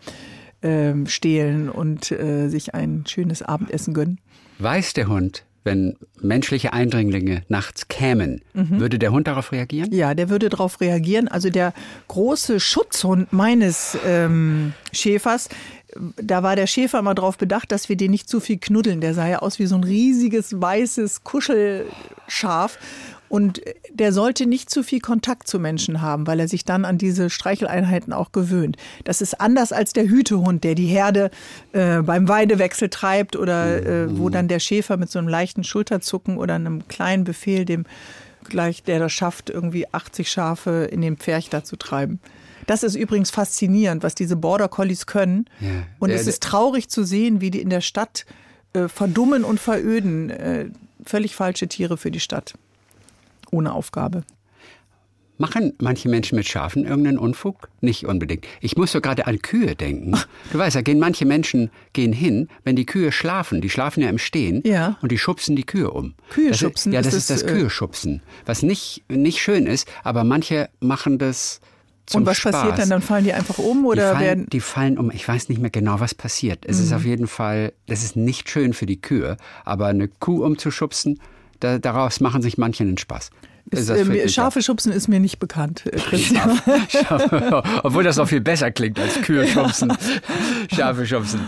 [0.63, 4.19] ähm, stehlen und sich ein schönes Abendessen gönnen.
[4.59, 8.81] Weiß der Hund, wenn menschliche Eindringlinge nachts kämen, mhm.
[8.81, 9.93] würde der Hund darauf reagieren?
[9.93, 11.29] Ja, der würde darauf reagieren.
[11.29, 11.73] Also der
[12.09, 15.49] große Schutzhund meines ähm, Schäfers,
[16.21, 19.01] da war der Schäfer immer darauf bedacht, dass wir den nicht zu viel knuddeln.
[19.01, 22.79] Der sah ja aus wie so ein riesiges weißes Kuschelschaf.
[23.29, 23.61] Und
[23.93, 27.31] der sollte nicht zu viel Kontakt zu Menschen haben, weil er sich dann an diese
[27.31, 28.77] Streicheleinheiten auch gewöhnt.
[29.05, 31.31] Das ist anders als der Hütehund, der die Herde
[31.73, 36.39] äh, beim Weidewechsel treibt oder äh, wo dann der Schäfer mit so einem leichten Schulterzucken
[36.39, 37.85] oder einem kleinen Befehl dem
[38.49, 42.21] gleich, der das schafft, irgendwie 80 Schafe in den Pferch da zu treiben.
[42.67, 45.47] Das ist übrigens faszinierend, was diese Border Collies können.
[45.61, 48.27] Ja, und es ist traurig zu sehen, wie die in der Stadt
[48.73, 50.31] äh, verdummen und veröden.
[50.31, 50.67] Äh,
[51.05, 52.55] völlig falsche Tiere für die Stadt
[53.53, 54.25] ohne Aufgabe.
[55.41, 57.69] Machen manche Menschen mit Schafen irgendeinen Unfug?
[57.81, 58.45] Nicht unbedingt.
[58.61, 60.19] Ich muss so gerade an Kühe denken.
[60.53, 63.61] Du weißt, da gehen manche Menschen gehen hin, wenn die Kühe schlafen.
[63.61, 64.99] Die schlafen ja im Stehen ja.
[65.01, 66.15] und die schubsen die Kühe um.
[66.31, 66.91] Kühe schubsen?
[66.93, 68.21] ja, das ist das, das äh, Kühe schubsen.
[68.47, 71.61] Was nicht, nicht schön ist, aber manche machen das
[72.07, 72.51] zum Und was Spaß.
[72.53, 72.89] passiert dann?
[72.91, 74.47] Dann fallen die einfach um oder die fallen, werden.
[74.51, 75.13] die fallen um.
[75.13, 76.65] Ich weiß nicht mehr genau, was passiert.
[76.67, 76.83] Es Mhm.
[76.85, 81.21] ist auf jeden Fall, das ist nicht schön für die Kühe, aber eine Kuh umzuschubsen,
[81.61, 83.31] da, daraus machen sich manche einen Spaß.
[83.71, 86.59] Ist, äh, Schafe schubsen ist mir nicht bekannt, äh, Christian.
[86.89, 89.93] Schafe, obwohl das noch viel besser klingt als Kühe schubsen,
[90.75, 91.41] Schafe schubsen.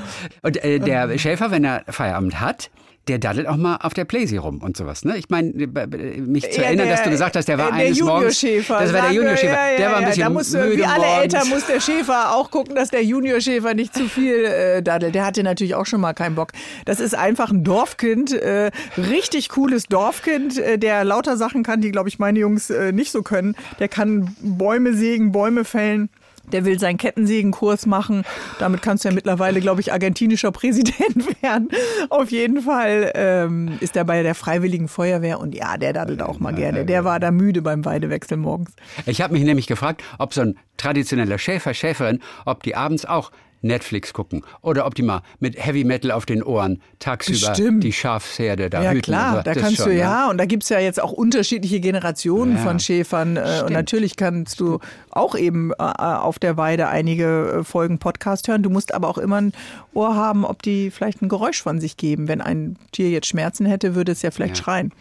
[0.42, 2.70] Und äh, der Schäfer, wenn er Feierabend hat,
[3.08, 5.04] der daddelt auch mal auf der Playsee rum und sowas.
[5.04, 5.16] Ne?
[5.16, 7.96] Ich meine, mich zu Ja, erinnern, der- dass du gesagt hast, der war äh, eines
[7.96, 8.40] der Morgens.
[8.42, 8.74] Juniorschäfer.
[8.78, 9.52] Das war der sagen wir, Juniorschäfer.
[9.52, 11.22] Ja, ja, der war ein bisschen da muss, müde Wie alle morgens.
[11.34, 15.14] Eltern muss der Schäfer auch gucken, dass der Juniorschäfer nicht zu viel äh, daddelt.
[15.14, 16.52] Der hatte natürlich auch schon mal keinen Bock.
[16.84, 21.90] Das ist einfach ein Dorfkind, äh, richtig cooles Dorfkind, äh, der lauter Sachen kann, die,
[21.90, 23.56] glaube ich, meine Jungs äh, nicht so können.
[23.80, 26.10] Der kann Bäume sägen, Bäume fällen.
[26.52, 28.24] Der will seinen Kettensägenkurs machen.
[28.58, 31.68] Damit kannst du ja mittlerweile, glaube ich, argentinischer Präsident werden.
[32.08, 36.38] Auf jeden Fall ähm, ist er bei der Freiwilligen Feuerwehr und ja, der daddelt auch
[36.38, 36.84] mal gerne.
[36.84, 38.70] Der war da müde beim Weidewechsel morgens.
[39.06, 43.30] Ich habe mich nämlich gefragt, ob so ein traditioneller Schäfer, Schäferin, ob die abends auch
[43.62, 47.84] Netflix gucken oder ob die mal mit Heavy Metal auf den Ohren tagsüber Bestimmt.
[47.84, 49.02] die Schafsherde da Ja hüten.
[49.02, 49.42] klar, und so.
[49.44, 49.98] da Das kannst schon, du ne?
[50.00, 53.36] ja, und da gibt's ja jetzt auch unterschiedliche Generationen Ja, von Schäfern.
[53.36, 53.70] Äh, und stimmt.
[53.72, 54.78] natürlich kannst du
[55.10, 58.62] auch eben äh, auf der Weide einige äh, Folgen Podcast hören.
[58.62, 59.52] Du musst aber auch immer ein
[59.92, 62.28] Ohr haben, ob die vielleicht ein Geräusch von sich geben.
[62.28, 64.64] Wenn ein Tier jetzt Schmerzen hätte, würde es ja vielleicht Ja.
[64.64, 64.92] schreien.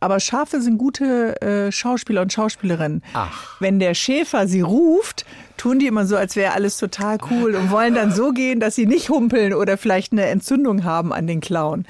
[0.00, 3.02] Aber Schafe sind gute äh, Schauspieler und Schauspielerinnen.
[3.14, 3.60] Ach.
[3.60, 5.24] Wenn der Schäfer sie ruft,
[5.56, 8.74] tun die immer so, als wäre alles total cool und wollen dann so gehen, dass
[8.74, 11.86] sie nicht humpeln oder vielleicht eine Entzündung haben an den Klauen.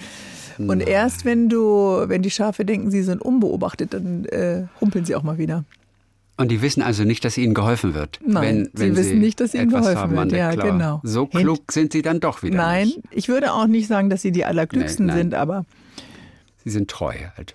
[0.58, 5.14] Und erst wenn du, wenn die Schafe denken, sie sind unbeobachtet, dann äh, humpeln sie
[5.14, 5.64] auch mal wieder.
[6.38, 8.20] Und die wissen also nicht, dass ihnen geholfen wird.
[8.24, 10.32] Nein, wenn, wenn sie wissen nicht, dass ihnen geholfen wird.
[10.32, 10.70] Ja, Klaue.
[10.72, 11.00] genau.
[11.02, 13.00] So Hint- klug sind sie dann doch wieder Nein, nicht.
[13.10, 15.16] ich würde auch nicht sagen, dass sie die allerklügsten nein.
[15.16, 15.64] sind, aber
[16.64, 17.54] Sie sind treu halt.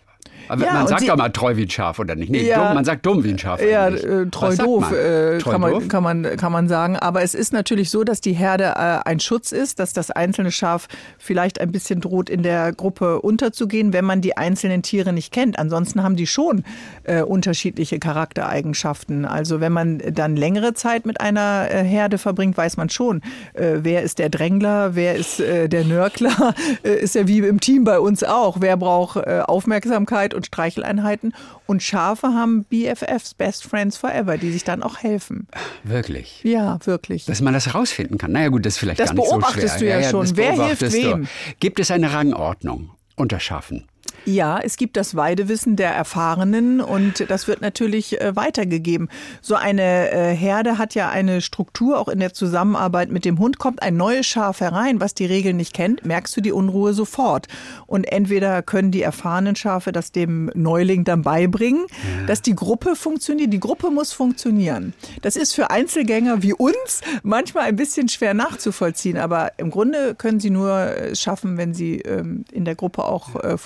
[0.52, 2.30] Aber Ja, man sagt doch mal treu wie ein Schaf, oder nicht?
[2.30, 2.66] Nee, Ja.
[2.66, 3.62] dumm, man sagt dumm wie ein Schaf.
[3.64, 4.94] Ja, äh, treu doof, man?
[5.00, 5.88] äh, Treu kann, man, doof?
[5.88, 6.98] kann, man, kann man sagen.
[6.98, 10.52] Aber es ist natürlich so, dass die Herde äh, ein Schutz ist, dass das einzelne
[10.52, 10.88] Schaf
[11.18, 15.58] vielleicht ein bisschen droht, in der Gruppe unterzugehen, wenn man die einzelnen Tiere nicht kennt.
[15.58, 16.66] Ansonsten haben die schon
[17.06, 19.24] äh, unterschiedliche Charaktereigenschaften.
[19.26, 23.22] Also wenn man dann längere Zeit mit einer äh, Herde verbringt, weiß man schon,
[23.54, 28.00] äh, wer ist der Drängler, wer ist der Nörgler, ist ja wie im Team bei
[28.00, 28.58] uns auch.
[28.60, 31.34] Wer braucht Aufmerksamkeit und Streicheleinheiten?
[31.68, 35.48] Und Schafe haben BFFs, Best Friends Forever, die sich dann auch helfen.
[35.84, 36.42] Wirklich.
[36.44, 37.26] Ja, wirklich.
[37.26, 38.32] Dass man das rausfinden kann.
[38.32, 39.40] Naja gut, das ist vielleicht Das gar nicht so schwer.
[39.40, 40.22] beobachtest du ja schon.
[40.22, 41.10] das Wer hilft beobachtest du.
[41.12, 41.28] wem?
[41.60, 43.88] Gibt es eine Rangordnung unter Schafen?
[44.26, 49.10] Ja, es gibt das Weidewissen der Erfahrenen und das wird natürlich äh, weitergegeben.
[49.42, 53.58] So eine äh, Herde hat ja eine Struktur, auch in der Zusammenarbeit mit dem Hund.
[53.58, 57.48] Kommt ein neues Schaf herein, was die Regeln nicht kennt, merkst du die Unruhe sofort.
[57.88, 61.86] Und entweder können die erfahrenen Schafe das dem Neuling dann beibringen,
[62.28, 63.52] dass die Gruppe funktioniert.
[63.52, 64.94] Die Gruppe muss funktionieren.
[65.24, 70.40] Das ist für Einzelgänger wie uns manchmal ein bisschen schwer nachzuvollziehen, aber im Grunde können
[70.40, 73.58] sie nur äh, schaffen, wenn sie ähm, in der Gruppe auch äh,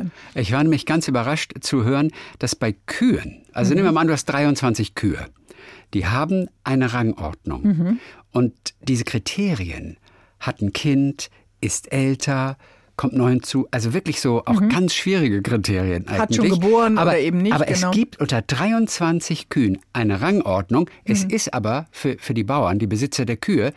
[0.00, 0.10] funktionieren.
[0.34, 3.76] Ich war nämlich ganz überrascht zu hören, dass bei Kühen, also Mhm.
[3.76, 5.26] nehmen wir mal an, du hast 23 Kühe,
[5.94, 7.62] die haben eine Rangordnung.
[7.62, 8.00] Mhm.
[8.32, 9.96] Und diese Kriterien,
[10.40, 11.30] hat ein Kind,
[11.62, 12.58] ist älter,
[12.96, 16.10] kommt neu hinzu, also wirklich so auch ganz schwierige Kriterien Mhm.
[16.18, 16.60] Hat schon eigentlich.
[16.60, 17.90] geboren aber, oder eben nicht, Aber genau.
[17.90, 20.88] es gibt unter 23 Kühen eine Rangordnung.
[21.04, 21.30] Es Mhm.
[21.30, 23.72] ist aber für, für die Bauern, die Besitzer der Kühe,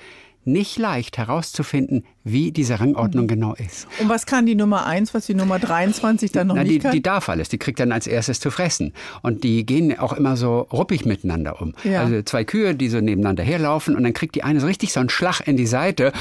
[0.51, 3.27] nicht leicht herauszufinden, wie diese Rangordnung Mhm.
[3.29, 3.87] genau ist.
[3.99, 6.79] Und was kann die Nummer 1, was die Nummer 23 dann noch Na, nicht die,
[6.79, 6.91] kann?
[6.91, 8.93] die darf alles, die kriegt dann als erstes zu fressen.
[9.21, 11.73] Und die gehen auch immer so ruppig miteinander um.
[11.83, 12.01] Ja.
[12.01, 14.99] Also zwei Kühe, die so nebeneinander herlaufen und dann kriegt die eine so richtig so
[14.99, 16.11] einen Schlag in die Seite.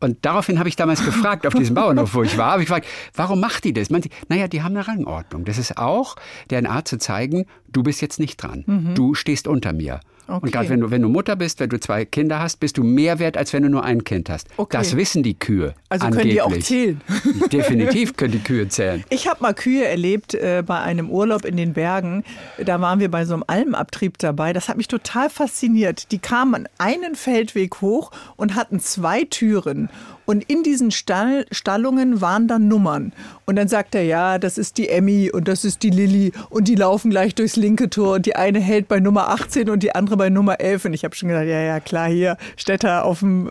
[0.00, 2.86] Und daraufhin habe ich damals gefragt, auf diesem Bauernhof, wo ich war, habe ich gefragt,
[3.14, 3.90] warum macht die das?
[3.90, 5.44] Meint naja, die haben eine Rangordnung.
[5.44, 6.16] Das ist auch
[6.50, 8.92] deren Art zu zeigen, du bist jetzt nicht dran.
[8.94, 10.00] Du stehst unter mir.
[10.28, 10.40] Okay.
[10.42, 12.84] Und gerade wenn du, wenn du Mutter bist, wenn du zwei Kinder hast, bist du
[12.84, 14.46] mehr wert, als wenn du nur ein Kind hast.
[14.58, 14.76] Okay.
[14.76, 15.74] Das wissen die Kühe.
[15.88, 16.66] Also können die auch angeblich.
[16.66, 17.00] zählen.
[17.52, 19.02] Definitiv können die Kühe zählen.
[19.08, 22.24] Ich habe mal Kühe erlebt äh, bei einem Urlaub in den Bergen.
[22.62, 24.52] Da waren wir bei so einem Almabtrieb dabei.
[24.52, 26.12] Das hat mich total fasziniert.
[26.12, 29.88] Die kamen einen Feldweg hoch und hatten zwei Türen.
[30.28, 33.14] Und in diesen Stall, Stallungen waren dann Nummern.
[33.46, 36.68] Und dann sagt er, ja, das ist die Emmy und das ist die Lilly und
[36.68, 39.94] die laufen gleich durchs linke Tor und die eine hält bei Nummer 18 und die
[39.94, 40.84] andere bei Nummer 11.
[40.84, 43.48] Und ich habe schon gedacht, ja, ja, klar, hier Städter auf dem,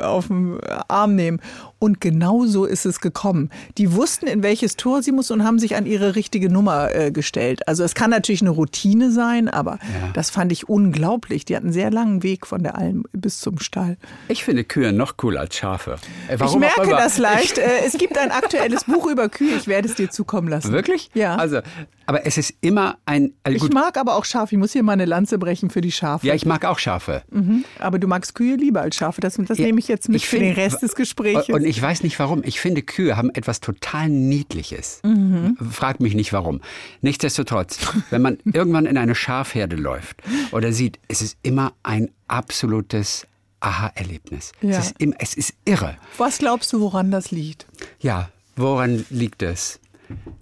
[0.88, 1.40] Arm nehmen.
[1.80, 3.50] Und genau so ist es gekommen.
[3.78, 7.12] Die wussten, in welches Tor sie muss und haben sich an ihre richtige Nummer äh,
[7.12, 7.68] gestellt.
[7.68, 9.78] Also es kann natürlich eine Routine sein, aber
[10.14, 11.46] das fand ich unglaublich.
[11.46, 13.98] Die hatten einen sehr langen Weg von der Alm bis zum Stall.
[14.28, 15.98] Ich finde Kühe noch cooler als Schafe.
[16.28, 17.58] Äh, ich merke das leicht.
[17.58, 19.56] Äh, Es gibt ein aktuelles Buch über Kühe.
[19.56, 20.72] Ich werde es dir zukommen lassen.
[20.72, 21.12] Wirklich?
[21.14, 21.36] Ja.
[21.36, 21.60] Also,
[22.08, 23.34] aber es ist immer ein.
[23.44, 24.56] Also Ich mag aber auch Schafe.
[24.56, 26.26] Ich muss hier mal eine Lanze brechen für die Schafe.
[26.26, 27.22] ja, ich mag auch Schafe.
[27.30, 27.66] Mhm.
[27.80, 29.22] Aber du magst Kühe lieber als Schafe.
[29.22, 31.50] Das, das nehme ich jetzt mit Ich für find- den Rest des Gesprächs.
[31.50, 32.42] Und ich weiß nicht warum.
[32.44, 35.02] Ich finde, Kühe haben etwas total Niedliches.
[35.04, 35.58] Mhm.
[35.72, 36.62] Frag mich nicht warum.
[37.02, 43.28] Nichtsdestotrotz, wenn man irgendwann in eine Schafherde läuft oder sieht, es ist immer ein absolutes
[43.60, 44.52] Aha-Erlebnis.
[44.62, 44.80] Ja.
[44.80, 45.98] Es, es ist irre.
[46.18, 47.66] Was glaubst du, woran das liegt?
[48.00, 49.80] Ja, woran liegt es?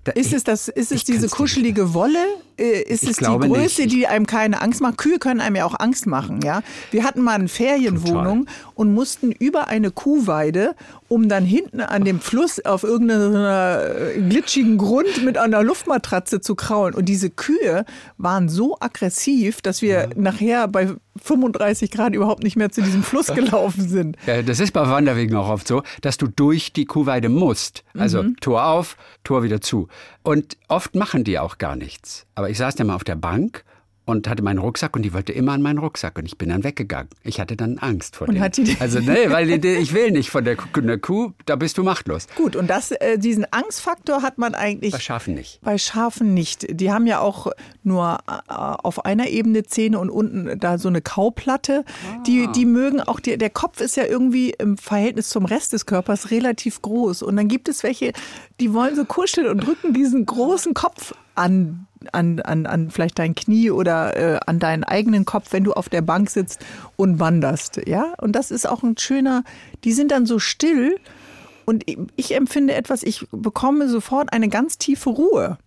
[0.04, 2.24] Da, Ist es, das, ist es diese kuschelige Wolle?
[2.58, 3.94] Äh, Ist Ich es die Größe, nicht.
[3.94, 4.98] die einem keine Angst macht?
[4.98, 6.42] Kühe können einem ja auch Angst machen.
[6.42, 6.62] Ja?
[6.92, 10.76] Wir hatten mal eine Ferienwohnung und mussten über eine Kuhweide,
[11.08, 13.82] um dann hinten an dem Fluss auf irgendeiner
[14.28, 16.96] glitschigen Grund mit einer Luftmatratze zu kraulen.
[16.96, 17.86] Und diese Kühe
[18.18, 20.90] waren so aggressiv, dass wir nachher bei
[21.22, 24.18] 35 Grad überhaupt nicht mehr zu diesem Fluss gelaufen sind.
[24.28, 27.84] Ja, das ist bei Wanderwegen auch oft so, dass du durch die Kuhweide musst.
[27.98, 28.36] Also Mhm.
[28.42, 29.88] Tor auf, Tor wieder zu.
[30.24, 32.26] Und oft machen die auch gar nichts.
[32.36, 33.64] Aber ich saß dann mal auf der Bank
[34.08, 36.64] und hatte meinen Rucksack und die wollte immer an meinen Rucksack und ich bin dann
[36.64, 37.10] weggegangen.
[37.24, 38.44] Ich hatte dann Angst vor Und denen.
[38.44, 41.80] hat die- also nee, weil ich will nicht von der Kuh, der Kuh, da bist
[41.80, 42.28] du machtlos.
[42.36, 45.60] Gut, und das, äh, diesen Angstfaktor hat man eigentlich Bei Schafen nicht.
[45.64, 46.68] Bei Schafen nicht.
[46.80, 47.48] Die haben ja auch
[47.82, 51.84] nur äh, auf einer Ebene Zähne und unten da so eine Kauplatte.
[52.28, 55.88] Die, die mögen auch, die, der Kopf ist ja irgendwie im Verhältnis zum Rest des
[55.88, 57.24] Körpers relativ groß.
[57.24, 58.12] Und dann gibt es welche,
[58.60, 61.88] die wollen so kuscheln und drücken diesen großen Kopf an.
[62.12, 65.90] An, an, an vielleicht dein Knie oder äh, an deinen eigenen Kopf, wenn du auf
[65.90, 66.64] der Bank sitzt
[66.98, 67.82] und wanderst.
[67.88, 69.44] Ja, und das ist auch ein schöner,
[69.84, 70.98] die sind dann so still
[71.66, 71.84] und
[72.16, 75.58] ich empfinde etwas, ich bekomme sofort eine ganz tiefe Ruhe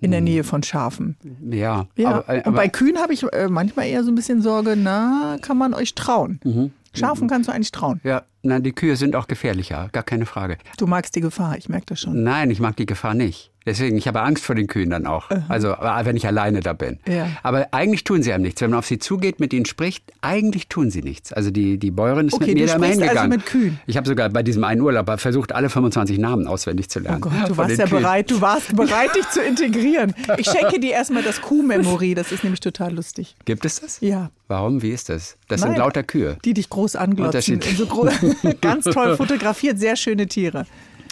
[0.00, 1.16] in der Nähe von Schafen.
[1.48, 2.08] Ja, Ja.
[2.10, 4.74] aber, äh, und aber bei Kühen habe ich äh, manchmal eher so ein bisschen Sorge,
[4.76, 6.40] na, kann man euch trauen?
[6.44, 6.72] Mhm.
[6.92, 8.00] Schafen kannst du eigentlich trauen.
[8.04, 10.58] ja, na, die Kühe sind auch gefährlicher, gar keine Frage.
[10.78, 12.22] Du magst die Gefahr, ich merke das schon.
[12.22, 13.50] Nein, ich mag die Gefahr nicht.
[13.66, 15.30] Deswegen, ich habe Angst vor den Kühen dann auch.
[15.48, 16.98] Also, äh, wenn ich alleine da bin.
[17.08, 17.28] Ja.
[17.42, 18.60] Aber eigentlich tun sie einem nichts.
[18.60, 21.32] Wenn man auf sie zugeht, mit ihnen spricht, eigentlich tun sie nichts.
[21.32, 23.30] Also die, die Bäuerin ist Okay, mit mir da sprichst also hingegangen.
[23.30, 23.80] mit Kühen?
[23.86, 27.20] Ich habe sogar bei diesem einen Urlaub versucht, alle 25 Namen auswendig zu Oh lernen.
[27.22, 28.02] Gott, du warst ja Kühen.
[28.02, 30.12] bereit, du warst bereit, dich zu integrieren.
[30.36, 33.34] Ich schenke dir erstmal das Kuhmemory, das ist nämlich total lustig.
[33.46, 33.98] Gibt es das?
[34.02, 34.30] Ja.
[34.46, 34.82] Warum?
[34.82, 35.38] Wie ist das?
[35.48, 36.36] Das sind Nein, lauter Kühe.
[36.44, 37.54] Die dich groß anglotzen.
[37.54, 37.66] Unterschied.
[37.66, 38.12] Und so groß,
[38.60, 40.66] ganz toll fotografiert, sehr schöne Tiere.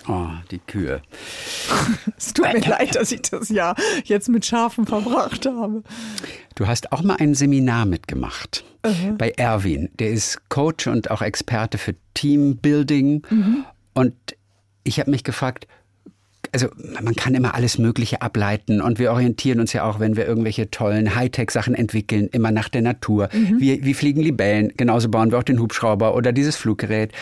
[0.09, 1.01] Oh, die Kühe.
[2.17, 5.83] Es tut mir leid, dass ich das Jahr jetzt mit Schafen verbracht habe.
[6.55, 8.65] Du hast auch mal ein Seminar mitgemacht
[9.17, 9.91] bei Erwin.
[9.99, 13.25] Der ist Coach und auch Experte für Teambuilding.
[13.95, 14.15] Und
[14.83, 15.69] ich habe mich gefragt,
[16.53, 20.27] also man kann immer alles Mögliche ableiten und wir orientieren uns ja auch, wenn wir
[20.27, 23.31] irgendwelche tollen Hightech-Sachen entwickeln, immer nach der Natur.
[23.33, 24.73] Wie, wie fliegen Libellen?
[24.77, 27.13] Genauso bauen wir auch den Hubschrauber oder dieses Fluggerät.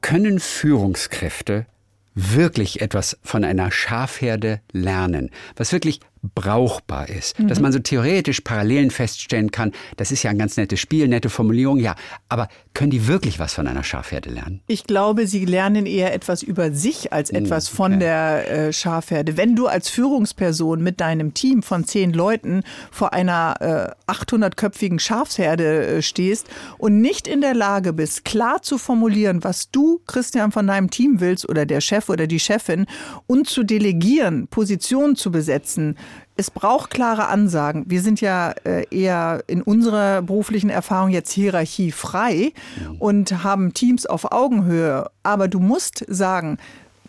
[0.00, 1.66] Können Führungskräfte
[2.14, 6.00] wirklich etwas von einer Schafherde lernen, was wirklich
[6.34, 10.78] brauchbar ist, dass man so theoretisch Parallelen feststellen kann, das ist ja ein ganz nettes
[10.78, 11.96] Spiel, nette Formulierung, ja,
[12.28, 14.60] aber können die wirklich was von einer Schafherde lernen?
[14.68, 19.36] Ich glaube, sie lernen eher etwas über sich als etwas von der äh, Schafherde.
[19.36, 25.86] Wenn du als Führungsperson mit deinem Team von zehn Leuten vor einer äh, 800-köpfigen Schafsherde
[25.86, 26.46] äh, stehst
[26.78, 31.20] und nicht in der Lage bist, klar zu formulieren, was du, Christian, von deinem Team
[31.20, 32.86] willst oder der Chef oder die Chefin
[33.26, 35.96] und zu delegieren, Positionen zu besetzen,
[36.36, 37.84] es braucht klare Ansagen.
[37.88, 42.52] Wir sind ja äh, eher in unserer beruflichen Erfahrung jetzt hierarchiefrei
[42.98, 45.10] und haben Teams auf Augenhöhe.
[45.22, 46.58] Aber du musst sagen,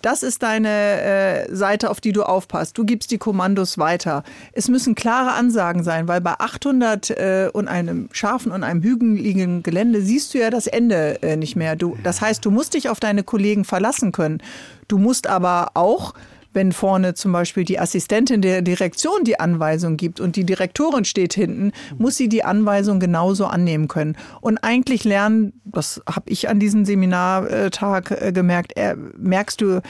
[0.04, 2.78] das ist deine äh, Seite, auf die du aufpasst.
[2.78, 4.24] Du gibst die Kommandos weiter.
[4.52, 9.63] Es müssen klare Ansagen sein, weil bei 800 äh, und einem scharfen und einem hügeligen
[9.63, 11.78] Gelände siehst du ja das Ende äh, nicht mehr.
[11.78, 14.44] Du, das heißt, du musst dich auf deine Kollegen verlassen können.
[14.89, 16.13] Du musst aber auch
[16.54, 21.34] wenn vorne zum Beispiel die Assistentin der Direktion die Anweisung gibt und die Direktorin steht
[21.34, 24.16] hinten, muss sie die Anweisung genauso annehmen können.
[24.42, 29.82] Und eigentlich lernen, das habe ich an diesem Seminartag äh, gemerkt, äh, merkst du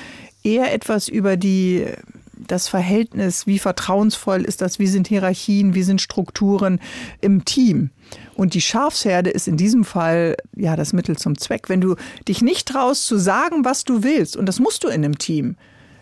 [0.44, 1.86] eher etwas über die
[2.48, 6.80] das Verhältnis, wie vertrauensvoll ist das, wie sind Hierarchien, wie sind Strukturen
[7.22, 7.92] im Team.
[8.36, 11.70] Und die Schafsherde ist in diesem Fall ja das Mittel zum Zweck.
[11.70, 11.96] Wenn du
[12.28, 15.56] dich nicht traust zu sagen, was du willst, und das musst du in einem Team,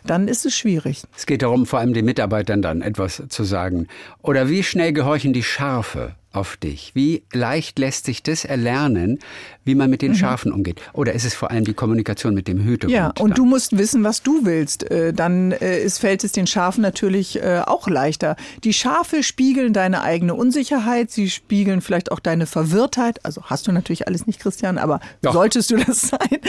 [0.06, 1.04] dann ist es schwierig.
[1.16, 3.88] Es geht darum, vor allem den Mitarbeitern dann etwas zu sagen.
[4.22, 6.91] Oder wie schnell gehorchen die Schafe auf dich?
[6.94, 9.20] Wie leicht lässt sich das erlernen,
[9.63, 10.82] wie man mit den Schafen umgeht?
[10.94, 12.94] Oder ist es vor allem die Kommunikation mit dem Hütehund?
[12.94, 13.34] Ja, und dann?
[13.34, 14.89] du musst wissen, was du willst.
[14.89, 18.36] Äh, Dann äh, ist, fällt es den Schafen natürlich äh, auch leichter.
[18.63, 23.24] Die Schafe spiegeln deine eigene Unsicherheit, sie spiegeln vielleicht auch deine Verwirrtheit.
[23.26, 25.34] Also hast du natürlich alles nicht, Christian, aber Doch.
[25.34, 26.39] solltest du das sein,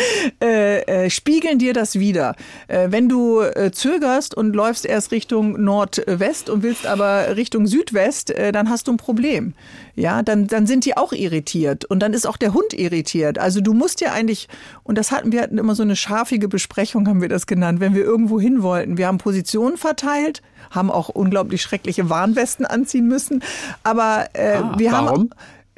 [0.40, 2.36] äh, äh, spiegeln dir das wieder.
[2.68, 3.42] Äh, wenn du
[3.72, 8.96] zögerst und läufst erst Richtung Nordwest und willst aber Richtung Südwest, dann hast du ein
[8.96, 9.54] Problem.
[9.94, 13.38] Ja, dann, dann sind die auch irritiert und dann ist auch der Hund irritiert.
[13.38, 14.48] Also du musst ja eigentlich,
[14.82, 17.94] und das hatten wir hatten immer so eine schafige Besprechung, haben wir das genannt, wenn
[17.94, 18.96] wir irgendwo hin wollten.
[18.96, 23.42] Wir haben Positionen verteilt, haben auch unglaublich schreckliche Warnwesten anziehen müssen,
[23.82, 25.08] aber äh, Ah, wir warum?
[25.08, 25.30] haben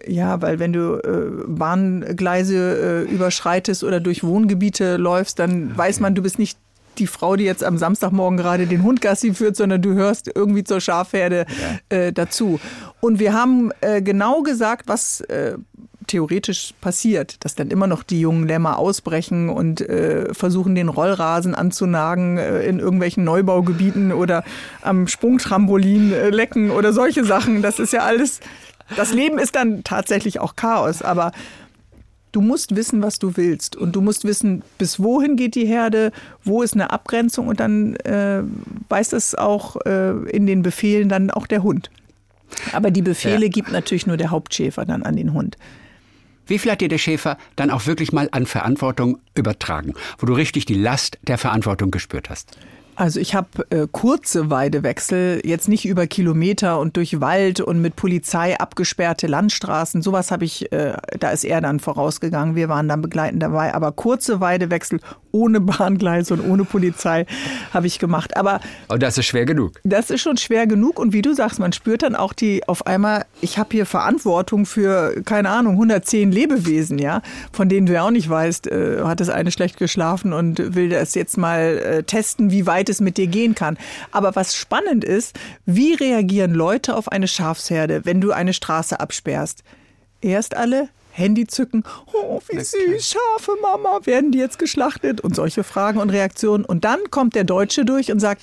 [0.07, 6.15] ja, weil wenn du äh, Bahngleise äh, überschreitest oder durch Wohngebiete läufst, dann weiß man,
[6.15, 6.59] du bist nicht
[6.99, 10.65] die Frau, die jetzt am Samstagmorgen gerade den Hund Gassi führt, sondern du hörst irgendwie
[10.65, 11.47] zur Schafherde
[11.89, 12.61] äh, dazu.
[13.01, 15.57] Und wir haben äh, genau gesagt, was äh,
[16.07, 21.55] theoretisch passiert, dass dann immer noch die jungen Lämmer ausbrechen und äh, versuchen, den Rollrasen
[21.55, 24.45] anzunagen äh, in irgendwelchen Neubaugebieten oder
[24.83, 27.63] am Sprungtrampolin äh, lecken oder solche Sachen.
[27.63, 28.41] Das ist ja alles,
[28.97, 31.33] das Leben ist dann tatsächlich auch Chaos, aber
[32.35, 36.11] du musst wissen, was du willst und du musst wissen, bis wohin geht die Herde,
[36.43, 38.43] wo ist eine Abgrenzung und dann äh,
[38.89, 41.91] weiß das auch äh, in den Befehlen dann auch der Hund.
[42.73, 43.51] Aber die Befehle Ja.
[43.51, 45.57] gibt natürlich nur der Hauptschäfer dann an den Hund.
[46.47, 50.35] Wie viel hat dir der Schäfer dann auch wirklich mal an Verantwortung übertragen, wo du
[50.35, 52.59] richtig die Last der Verantwortung gespürt hast?
[52.97, 57.97] Also ich habe äh, kurze Weidewechsel, jetzt nicht über Kilometer und durch Wald und mit
[57.97, 60.01] Polizei abgesperrte Landstraßen.
[60.01, 62.55] Sowas habe ich, äh, da ist er dann vorausgegangen.
[62.55, 63.75] Wir waren dann begleitend dabei.
[63.75, 65.01] Aber kurze Weidewechsel
[65.33, 67.27] ohne Bahngleise und ohne Polizei
[67.73, 68.37] habe ich gemacht.
[68.37, 69.73] Aber Und das ist schwer genug.
[69.83, 70.99] das ist schon schwer genug.
[71.01, 74.67] Und wie du sagst, man spürt dann auch die auf einmal, ich habe hier Verantwortung
[74.67, 77.23] für, keine Ahnung, 110 Lebewesen, ja,
[77.53, 80.89] von denen du ja auch nicht weißt, äh, hat das eine schlecht geschlafen und will
[80.89, 83.79] das jetzt mal äh, testen, wie weit es mit dir gehen kann.
[84.13, 89.63] Aber was spannend ist, wie reagieren Leute auf eine Schafsherde, wenn du eine Straße absperrst?
[90.21, 95.21] Erst alle Handy zücken, oh, wie süß, Schafe, Mama, werden die jetzt geschlachtet?
[95.21, 96.65] Und solche Fragen und Reaktionen.
[96.65, 98.43] Und dann kommt der Deutsche durch und sagt,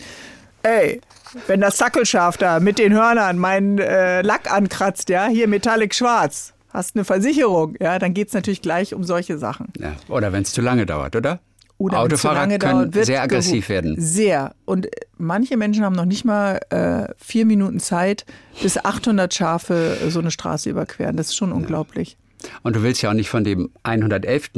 [0.63, 1.01] ey,
[1.47, 6.53] wenn das Sackelschaf da mit den Hörnern meinen äh, Lack ankratzt, ja, hier metallic schwarz,
[6.69, 9.67] hast eine Versicherung, ja, dann geht's natürlich gleich um solche Sachen.
[9.77, 9.95] Ja.
[10.07, 11.39] Oder wenn es zu lange dauert, oder?
[11.81, 13.95] Oder Autofahrer lange können dauert, wird sehr aggressiv werden.
[13.97, 14.53] Sehr.
[14.65, 18.25] Und äh, manche Menschen haben noch nicht mal äh, vier Minuten Zeit,
[18.61, 21.17] bis 800 Schafe äh, so eine Straße überqueren.
[21.17, 22.17] Das ist schon unglaublich.
[22.63, 24.51] Und du willst ja auch nicht von dem 111.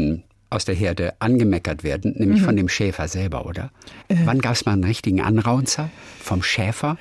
[0.53, 2.45] aus der Herde angemeckert werden, nämlich Mhm.
[2.45, 3.71] von dem Schäfer selber, oder?
[4.07, 4.15] Äh.
[4.25, 5.89] Wann gab es mal einen richtigen Anraunzer
[6.21, 6.97] vom Schäfer?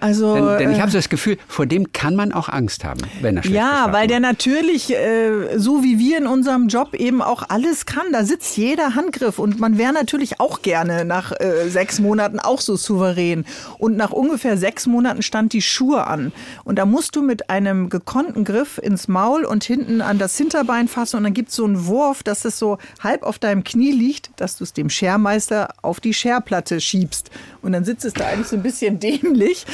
[0.00, 2.84] Also Denn, denn ich äh, habe so das Gefühl, vor dem kann man auch Angst
[2.84, 6.94] haben, wenn er schlecht Ja, weil der natürlich, äh, so wie wir in unserem Job
[6.94, 8.04] eben auch alles kann.
[8.12, 12.60] Da sitzt jeder Handgriff und man wäre natürlich auch gerne nach äh, sechs Monaten auch
[12.60, 13.44] so souverän.
[13.78, 16.32] Und nach ungefähr sechs Monaten stand die Schuhe an.
[16.64, 20.88] Und da musst du mit einem gekonnten Griff ins Maul und hinten an das Hinterbein
[20.88, 24.30] fassen und dann gibt's so einen Wurf, dass es so halb auf deinem Knie liegt,
[24.36, 27.30] dass du es dem Schermeister auf die Scherplatte schiebst.
[27.62, 29.66] Und dann sitzt es da eigentlich so ein bisschen dämlich.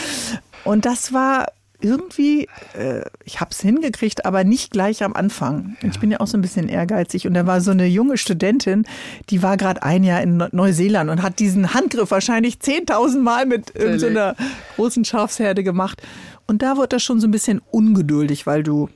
[0.64, 1.46] Und das war
[1.80, 2.48] irgendwie,
[2.78, 5.76] äh, ich habe es hingekriegt, aber nicht gleich am Anfang.
[5.82, 7.26] Ich bin ja auch so ein bisschen ehrgeizig.
[7.26, 8.86] Und da war so eine junge Studentin,
[9.28, 13.44] die war gerade ein Jahr in Neu- Neuseeland und hat diesen Handgriff wahrscheinlich 10.000 Mal
[13.44, 14.34] mit so einer
[14.76, 16.00] großen Schafsherde gemacht.
[16.46, 18.88] Und da wird das schon so ein bisschen ungeduldig, weil du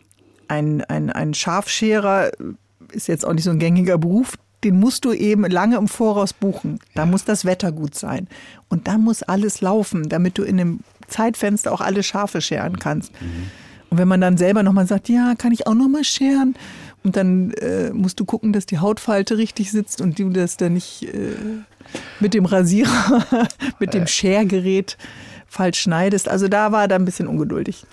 [0.47, 2.31] ein, ein, ein Schafscherer
[2.93, 4.37] ist jetzt auch nicht so ein gängiger Beruf.
[4.65, 6.81] Den musst du eben lange im Voraus buchen.
[6.95, 8.27] Da muss das Wetter gut sein.
[8.69, 13.13] Und da muss alles laufen, damit du in einem Zeitfenster auch alle Schafe scheren kannst.
[13.91, 16.57] Und wenn man dann selber nochmal sagt, ja, kann ich auch nochmal scheren?
[17.05, 20.75] Und dann äh, musst du gucken, dass die Hautfalte richtig sitzt und du das dann
[20.75, 21.37] nicht äh,
[22.21, 23.25] mit dem Rasierer,
[23.79, 24.99] mit dem Schergerät
[25.47, 26.29] falsch schneidest.
[26.29, 27.87] Also da war er dann ein bisschen ungeduldig.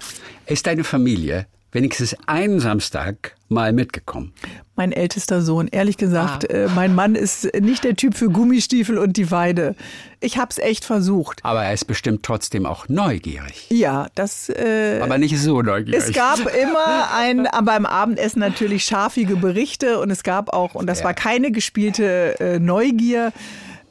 [0.47, 4.33] Ist deine Familie wenigstens einen Samstag mal mitgekommen?
[4.75, 9.15] Mein ältester Sohn, ehrlich gesagt, äh, mein Mann ist nicht der Typ für Gummistiefel und
[9.17, 9.75] die Weide.
[10.19, 11.39] Ich hab's echt versucht.
[11.43, 13.67] Aber er ist bestimmt trotzdem auch neugierig.
[13.69, 14.49] Ja, das.
[14.49, 16.01] Äh, Aber nicht so neugierig.
[16.03, 20.99] es gab immer ein, beim Abendessen natürlich scharfige Berichte und es gab auch, und das
[20.99, 21.05] Ja.
[21.05, 23.31] war keine gespielte äh, Neugier.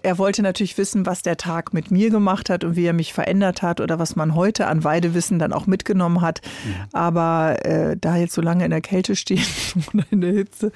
[0.05, 3.15] Er wollte natürlich wissen, was der Tag mit mir gemacht hat und wie er mich
[3.15, 6.43] verändert hat oder was man heute an Weidewissen dann auch mitgenommen hat.
[6.93, 9.43] Aber äh, da jetzt so lange in der Kälte stehen
[9.95, 10.73] oder in der Hitze,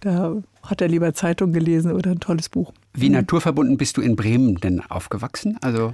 [0.00, 2.72] da hat er lieber Zeitung gelesen oder ein tolles Buch.
[2.94, 5.58] Wie naturverbunden bist du in Bremen denn aufgewachsen?
[5.60, 5.92] Also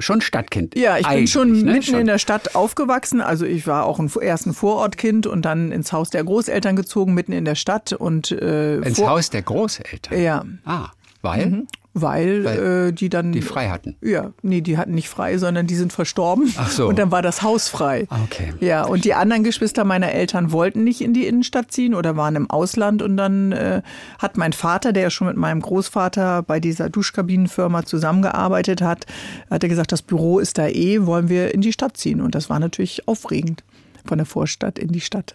[0.00, 0.76] schon Stadtkind.
[0.76, 1.72] Ja, ich bin schon ne?
[1.72, 2.00] mitten Schon.
[2.00, 3.20] in der Stadt aufgewachsen.
[3.20, 7.14] Also ich war auch ein, erst ein Vorortkind und dann ins Haus der Großeltern gezogen,
[7.14, 7.92] mitten in der Stadt.
[7.92, 10.20] Und, äh, Ins Haus der Großeltern.
[10.20, 10.88] Ja, Ah,
[11.22, 13.32] weil weil, Weil äh, die dann...
[13.32, 13.96] die frei hatten.
[14.00, 16.52] Ja, nee, die hatten nicht frei, sondern die sind verstorben.
[16.56, 16.86] Ach so.
[16.86, 18.06] Und dann war das Haus frei.
[18.10, 18.52] Ah, okay.
[18.60, 22.36] Ja, und die anderen Geschwister meiner Eltern wollten nicht in die Innenstadt ziehen oder waren
[22.36, 23.02] im Ausland.
[23.02, 23.82] Und dann äh,
[24.18, 29.06] hat mein Vater, der ja schon mit meinem Großvater bei dieser Duschkabinenfirma zusammengearbeitet hat,
[29.50, 32.20] hat er gesagt, das Büro ist da eh, wollen wir in die Stadt ziehen.
[32.20, 33.64] Und das war natürlich aufregend,
[34.04, 35.34] von der Vorstadt in die Stadt.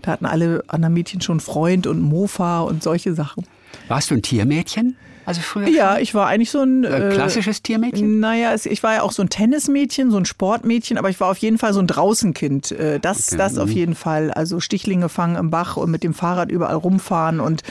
[0.00, 3.46] Da hatten alle anderen Mädchen schon Freund und Mofa und solche Sachen.
[3.88, 4.96] Warst du ein Tiermädchen?
[5.24, 5.68] Also früher?
[5.68, 8.20] Ja, ich war eigentlich so ein Äh, klassisches Tiermädchen?
[8.20, 11.30] Naja, es, ich war ja auch so ein Tennismädchen, so ein Sportmädchen, aber ich war
[11.30, 12.72] auf jeden Fall so ein Draußenkind.
[12.72, 13.36] Äh, Das, Okay.
[13.38, 13.74] das auf Mhm.
[13.76, 14.30] jeden Fall.
[14.32, 17.62] Also Stichlinge fangen im Bach und mit dem Fahrrad überall rumfahren und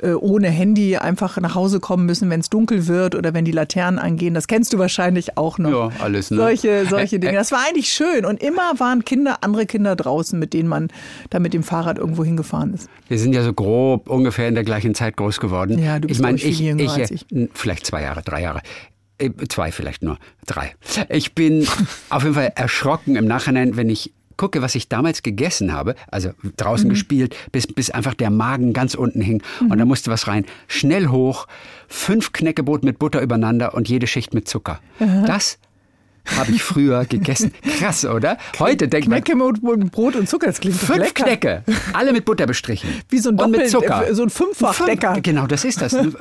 [0.00, 3.52] äh, ohne Handy einfach nach Hause kommen müssen, wenn es dunkel wird oder wenn die
[3.52, 4.34] Laternen angehen.
[4.34, 5.70] Das kennst du wahrscheinlich auch noch.
[5.70, 6.38] Ja, alles, ne?
[6.38, 7.34] Solche, solche Dinge.
[7.34, 8.24] Das war eigentlich schön.
[8.24, 10.88] Und immer waren Kinder, andere Kinder draußen, mit denen man
[11.30, 12.88] da mit dem Fahrrad irgendwo hingefahren ist.
[13.08, 15.78] Wir sind ja so grob ungefähr in der gleichen Zeit groß geworden.
[15.78, 16.60] Ja, du bist, ich meine, glaub ich,
[16.94, 17.26] viel jünger als äh, ich.
[17.32, 18.60] n- vielleicht zwei Jahre, drei Jahre.
[19.18, 20.74] Äh, Zwei vielleicht nur, drei.
[21.08, 21.66] Ich bin
[22.10, 26.30] auf jeden Fall erschrocken im Nachhinein, wenn ich gucke, was ich damals gegessen habe, also
[26.56, 26.90] draußen Mhm.
[26.90, 30.46] gespielt, bis, bis einfach der Magen ganz unten hing und da musste was rein.
[30.66, 31.46] Schnell hoch,
[31.86, 34.80] fünf Knäckebrot mit Butter übereinander und jede Schicht mit Zucker.
[35.26, 35.58] Das
[36.36, 37.52] habe ich früher gegessen.
[37.78, 38.38] Krass, oder?
[38.58, 41.24] Heute denkt man, Knäcke mit Brot und Zucker, das klingt Fünf lecker.
[41.24, 42.88] Knäcke, alle mit Butter bestrichen.
[43.08, 44.14] Wie so ein Und mit Doppel- Zucker.
[44.14, 45.14] so ein Fünffachdecker.
[45.14, 45.92] Fünf- Genau, das ist das.
[45.94, 46.12] Und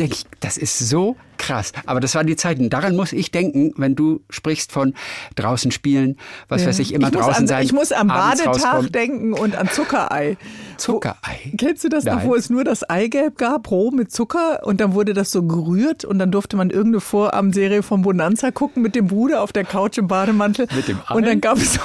[0.00, 1.72] denke ich, das ist so krass.
[1.86, 2.70] Aber das waren die Zeiten.
[2.70, 4.94] Daran muss ich denken, wenn du sprichst von
[5.34, 6.16] draußen spielen,
[6.48, 7.64] was weiß ich, immer ich draußen an, sein.
[7.64, 8.92] Ich muss am Badetag rauskommen.
[8.92, 10.36] denken und an Zuckerei.
[10.76, 11.52] Zuckerei.
[11.58, 12.28] Kennst du das noch, Nein.
[12.28, 16.04] wo es nur das Eigelb gab, roh mit Zucker und dann wurde das so gerührt
[16.04, 19.98] und dann durfte man irgendeine Vorabendserie von Bonanza gucken mit dem Bruder auf der Couch
[19.98, 20.68] im Bademantel.
[20.74, 21.14] Mit dem Ei?
[21.14, 21.80] Und dann gab es so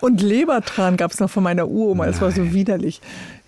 [0.00, 2.06] und Lebertran gab es noch von meiner Uroma.
[2.06, 3.00] Das war so widerlich.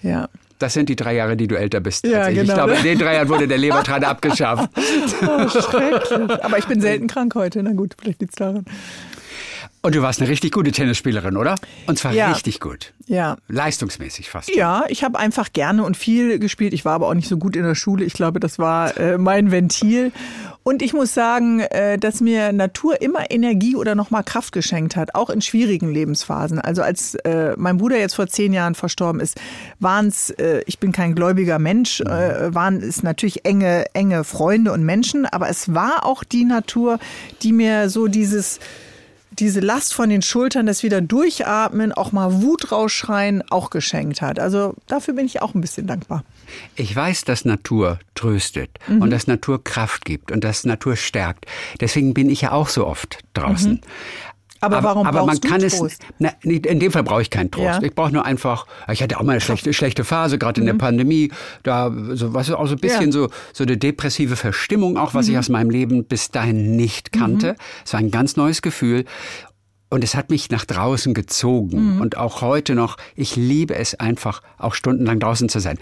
[0.03, 0.29] Ja.
[0.61, 2.07] Das sind die drei Jahre, die du älter bist.
[2.07, 2.43] Ja, genau.
[2.43, 4.71] Ich glaube, in den drei Jahren wurde der Lebertran abgeschafft.
[5.27, 6.45] Oh, schrecklich.
[6.45, 7.63] Aber ich bin selten krank heute.
[7.63, 8.67] Na gut, vielleicht liegt's daran.
[9.83, 11.55] Und du warst eine richtig gute Tennisspielerin, oder?
[11.87, 12.31] Und zwar Ja.
[12.33, 12.93] richtig gut.
[13.07, 13.39] Ja.
[13.49, 14.55] Leistungsmäßig fast.
[14.55, 16.75] Ja, ich habe einfach gerne und viel gespielt.
[16.75, 18.05] Ich war aber auch nicht so gut in der Schule.
[18.05, 20.13] Ich glaube, das war äh, mein Ventil.
[20.63, 25.15] Und ich muss sagen, äh, dass mir Natur immer Energie oder nochmal Kraft geschenkt hat,
[25.15, 26.61] auch in schwierigen Lebensphasen.
[26.61, 29.41] Also als äh, mein Bruder jetzt vor zehn Jahren verstorben ist,
[29.79, 34.73] waren es, äh, ich bin kein gläubiger Mensch, äh, waren es natürlich enge, enge Freunde
[34.73, 36.99] und Menschen, aber es war auch die Natur,
[37.43, 38.61] die mir so dieses
[39.33, 44.39] diese Last von den Schultern, das wieder durchatmen, auch mal Wut rausschreien, auch geschenkt hat.
[44.39, 46.25] Also dafür bin ich auch ein bisschen dankbar.
[46.75, 49.03] Ich weiß, dass Natur tröstet Mhm.
[49.03, 51.47] und dass Natur Kraft gibt und dass Natur stärkt.
[51.81, 53.73] Deswegen bin ich ja auch so oft draußen.
[53.75, 53.81] Mhm.
[54.61, 55.83] Aber warum aber man brauchst du kann Trost?
[55.83, 57.65] es na, in dem Fall brauche ich keinen Trost.
[57.65, 57.83] Ja.
[57.83, 60.75] Ich brauche nur einfach ich hatte auch mal eine schlechte, schlechte Phase gerade in der
[60.75, 61.31] Pandemie,
[61.63, 63.13] da so was auch so ein bisschen Mhm.
[63.13, 63.21] Ja.
[63.21, 63.29] Mhm.
[63.29, 67.57] so so eine depressive Verstimmung auch was ich aus meinem Leben bis dahin nicht kannte.
[67.85, 69.05] Es war ein ganz neues Gefühl.
[69.93, 71.97] Und es hat mich nach draußen gezogen.
[71.97, 72.01] Mhm.
[72.01, 75.79] Und auch heute noch, ich liebe es einfach, auch stundenlang draußen zu sein.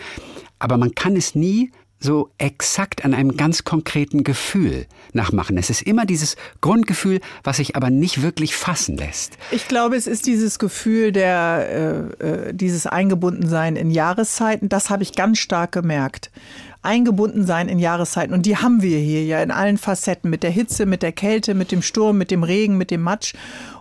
[0.58, 5.58] Aber man kann es nie so exakt an einem ganz konkreten Gefühl nachmachen.
[5.58, 9.36] Es ist immer dieses Grundgefühl, was sich aber nicht wirklich fassen lässt.
[9.50, 14.68] Ich glaube, es ist dieses Gefühl der, äh, äh, dieses Eingebundensein in Jahreszeiten.
[14.68, 16.30] Das habe ich ganz stark gemerkt.
[16.82, 18.32] Eingebundensein in Jahreszeiten.
[18.32, 20.30] Und die haben wir hier ja in allen Facetten.
[20.30, 23.34] Mit der Hitze, mit der Kälte, mit dem Sturm, mit dem Regen, mit dem Matsch.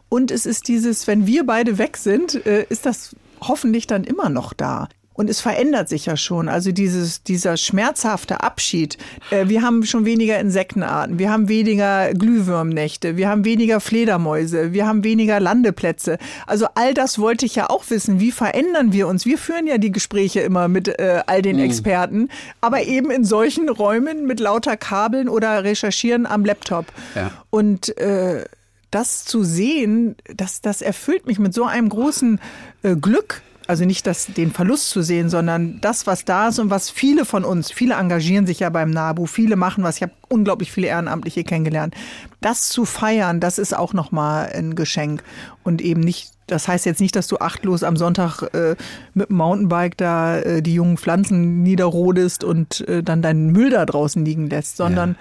[0.09, 4.29] Und es ist dieses, wenn wir beide weg sind, äh, ist das hoffentlich dann immer
[4.29, 4.87] noch da.
[5.17, 6.47] Und es verändert sich ja schon.
[6.47, 8.97] Also dieses, dieser schmerzhafte Abschied.
[9.31, 11.17] Äh, wir haben schon weniger Insektenarten.
[11.17, 13.17] Wir haben weniger Glühwürmnächte.
[13.17, 14.73] Wir haben weniger Fledermäuse.
[14.73, 16.19] Wir haben weniger Landeplätze.
[16.45, 18.19] Also all das wollte ich ja auch wissen.
[18.19, 19.25] Wie verändern wir uns?
[19.25, 22.29] Wir führen ja die Gespräche immer mit äh, all den Experten.
[22.61, 26.85] Aber eben in solchen Räumen mit lauter Kabeln oder recherchieren am Laptop.
[27.15, 27.31] Ja.
[27.49, 28.45] Und äh,
[28.91, 32.39] das zu sehen, das, das erfüllt mich mit so einem großen
[32.83, 33.41] äh, Glück.
[33.67, 37.25] Also nicht das, den Verlust zu sehen, sondern das, was da ist und was viele
[37.25, 39.97] von uns, viele engagieren sich ja beim NABU, viele machen was.
[39.97, 41.93] Ich habe unglaublich viele Ehrenamtliche kennengelernt.
[42.39, 45.21] Das zu feiern, das ist auch nochmal ein Geschenk.
[45.63, 48.77] Und eben nicht, das heißt jetzt nicht, dass du achtlos am Sonntag äh,
[49.13, 53.85] mit dem Mountainbike da äh, die jungen Pflanzen niederrodest und äh, dann deinen Müll da
[53.85, 55.17] draußen liegen lässt, sondern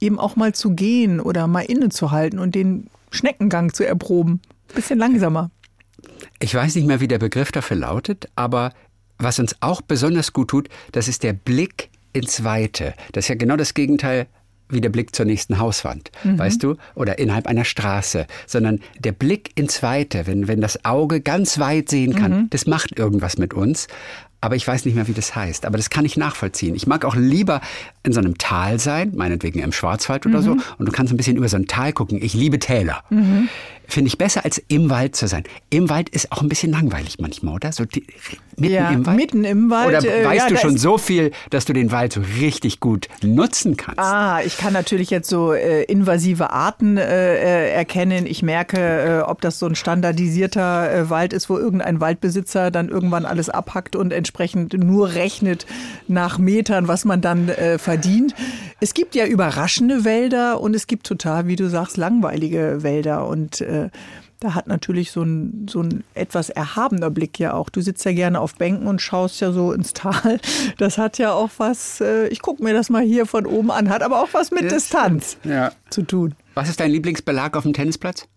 [0.00, 4.40] eben auch mal zu gehen oder mal innezuhalten und den Schneckengang zu erproben.
[4.74, 5.50] Bisschen langsamer.
[6.40, 8.72] Ich weiß nicht mehr, wie der Begriff dafür lautet, aber
[9.18, 12.94] was uns auch besonders gut tut, das ist der Blick ins Weite.
[13.12, 14.26] Das ist ja genau das Gegenteil
[14.68, 16.38] wie der Blick zur nächsten Hauswand, mhm.
[16.38, 16.76] weißt du?
[16.94, 18.26] Oder innerhalb einer Straße.
[18.46, 22.50] Sondern der Blick ins Weite, wenn, wenn das Auge ganz weit sehen kann, mhm.
[22.50, 23.88] das macht irgendwas mit uns
[24.44, 25.64] aber ich weiß nicht mehr, wie das heißt.
[25.64, 26.74] Aber das kann ich nachvollziehen.
[26.74, 27.62] Ich mag auch lieber
[28.02, 30.44] in so einem Tal sein, meinetwegen im Schwarzwald oder mhm.
[30.44, 32.22] so, und du kannst ein bisschen über so ein Tal gucken.
[32.22, 33.02] Ich liebe Täler.
[33.86, 35.44] Finde ich besser, als im Wald zu sein.
[35.70, 37.72] Im Wald ist auch ein bisschen langweilig manchmal, oder?
[37.72, 38.06] So die,
[38.56, 39.16] mitten ja, im Wald.
[39.16, 39.88] Mitten im Wald.
[39.88, 43.08] Oder äh, weißt ja, du schon so viel, dass du den Wald so richtig gut
[43.22, 44.00] nutzen kannst?
[44.00, 48.26] Ah, ich kann natürlich jetzt so äh, invasive Arten äh, äh erkennen.
[48.26, 52.88] Ich merke, äh, ob das so ein standardisierter äh, Wald ist, wo irgendein Waldbesitzer dann
[52.88, 55.66] irgendwann alles abhackt und entsprechend nur rechnet
[56.08, 58.34] nach Metern, was man dann verdient.
[58.80, 63.60] Es gibt ja überraschende Wälder und es gibt total, wie du sagst, langweilige Wälder und
[63.74, 63.90] äh,
[64.40, 67.70] da hat natürlich so ein, so ein etwas erhabener Blick ja auch.
[67.70, 70.38] Du sitzt ja gerne auf Bänken und schaust ja so ins Tal.
[70.78, 73.88] Das hat ja auch was, äh, ich gucke mir das mal hier von oben an,
[73.88, 75.72] hat aber auch was mit das Distanz ja.
[75.90, 76.34] zu tun.
[76.54, 78.28] Was ist dein Lieblingsbelag auf dem Tennisplatz?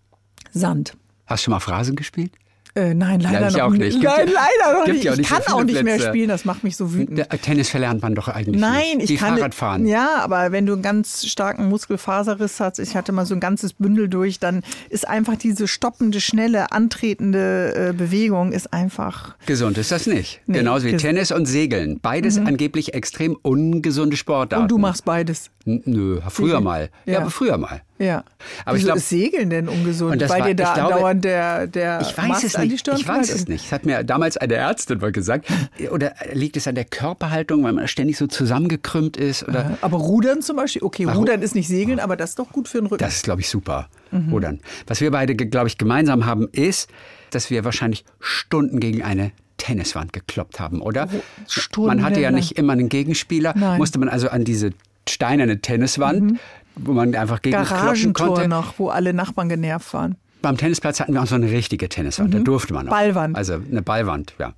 [0.51, 0.95] Sand.
[1.25, 2.31] Hast du schon mal Phrasen gespielt?
[2.77, 4.03] Äh, nein, leider ja, noch nicht.
[4.03, 5.03] Nein, leider noch nicht.
[5.03, 7.17] Ja ich kann auch nicht mehr spielen, das macht mich so wütend.
[7.17, 9.09] Der Tennis verlernt man doch eigentlich Nein, nicht.
[9.09, 9.87] ich kann Fahrradfahren.
[9.87, 13.73] Ja, aber wenn du einen ganz starken Muskelfaserriss hast, ich hatte mal so ein ganzes
[13.73, 19.91] Bündel durch, dann ist einfach diese stoppende, schnelle, antretende äh, Bewegung ist einfach gesund ist
[19.91, 20.41] das nicht.
[20.45, 22.45] Nee, Genauso wie Tennis und Segeln, beides mhm.
[22.45, 24.63] angeblich extrem ungesunde Sportarten.
[24.63, 25.49] Und du machst beides.
[25.65, 26.89] N nö, früher mal.
[27.05, 27.13] Ja.
[27.13, 27.81] ja, aber früher mal.
[27.99, 28.23] Ja.
[28.65, 30.21] Aber Wieso ich glaub, ist Segeln denn ungesund?
[30.21, 32.87] Weil war, dir da glaube, dauernd der, der ich weiß es nicht.
[32.87, 33.65] Ich weiß es nicht.
[33.65, 35.47] Das hat mir damals eine Ärztin mal gesagt.
[35.91, 39.47] Oder liegt es an der Körperhaltung, weil man ständig so zusammengekrümmt ist?
[39.47, 39.77] Oder?
[39.81, 40.83] Aber Rudern zum Beispiel?
[40.83, 43.03] Okay, Rudern ist nicht Segeln, aber das ist doch gut für den Rücken.
[43.03, 43.89] Das ist, glaube ich, super.
[44.11, 44.31] Mhm.
[44.31, 44.59] Rudern.
[44.85, 46.89] Was wir beide, glaube ich, gemeinsam haben, ist,
[47.31, 51.09] dass wir wahrscheinlich Stunden gegen eine Tenniswand gekloppt haben, oder?
[51.47, 53.79] Stunden man hatte ja nicht immer einen Gegenspieler, Nein.
[53.79, 54.71] musste man also an diese
[55.09, 56.39] steinerne Tenniswand, mhm.
[56.79, 58.47] Wo man einfach gegen Garagentor konnte.
[58.47, 60.15] noch, wo alle Nachbarn genervt waren.
[60.41, 62.37] Beim Tennisplatz hatten wir auch so eine richtige Tenniswand, mhm.
[62.37, 62.91] da durfte man auch.
[62.91, 63.35] Ballwand.
[63.35, 64.53] Also eine Ballwand, ja.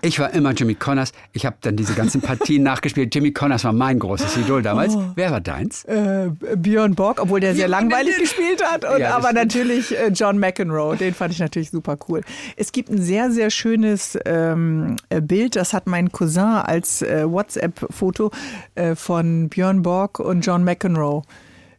[0.00, 1.12] Ich war immer Jimmy Connors.
[1.32, 3.14] Ich habe dann diese ganzen Partien nachgespielt.
[3.14, 4.96] Jimmy Connors war mein großes Idol damals.
[4.96, 5.04] Oh.
[5.14, 5.84] Wer war deins?
[5.84, 8.84] Äh, Björn Borg, obwohl der sehr langweilig gespielt hat.
[8.84, 12.22] Und, ja, aber natürlich äh, John McEnroe, den fand ich natürlich super cool.
[12.56, 17.30] Es gibt ein sehr, sehr schönes ähm, äh, Bild, das hat mein Cousin als äh,
[17.30, 18.30] WhatsApp-Foto
[18.74, 21.22] äh, von Björn Borg und John McEnroe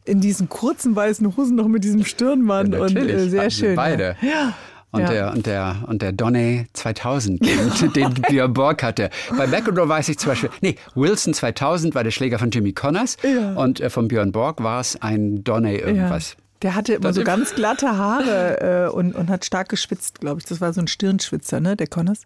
[0.06, 3.76] in diesen kurzen weißen Hosen noch mit diesem Stirnband ja, und äh, sehr schön.
[3.76, 4.16] Beide.
[4.22, 4.54] Ja.
[4.93, 5.10] Und, ja.
[5.10, 9.10] der, und, der, und der Donny 2000, den, den Björn Borg hatte.
[9.38, 13.16] Bei McEnroe weiß ich zum Beispiel, nee, Wilson 2000 war der Schläger von Jimmy Connors
[13.24, 13.54] ja.
[13.54, 16.32] und äh, von Björn Borg war es ein Donny irgendwas.
[16.32, 16.36] Ja.
[16.62, 20.41] Der hatte immer das so ganz glatte Haare äh, und, und hat stark geschwitzt, glaube
[20.41, 20.45] ich.
[20.45, 22.24] Das war so ein Stirnschwitzer, ne, der Connors.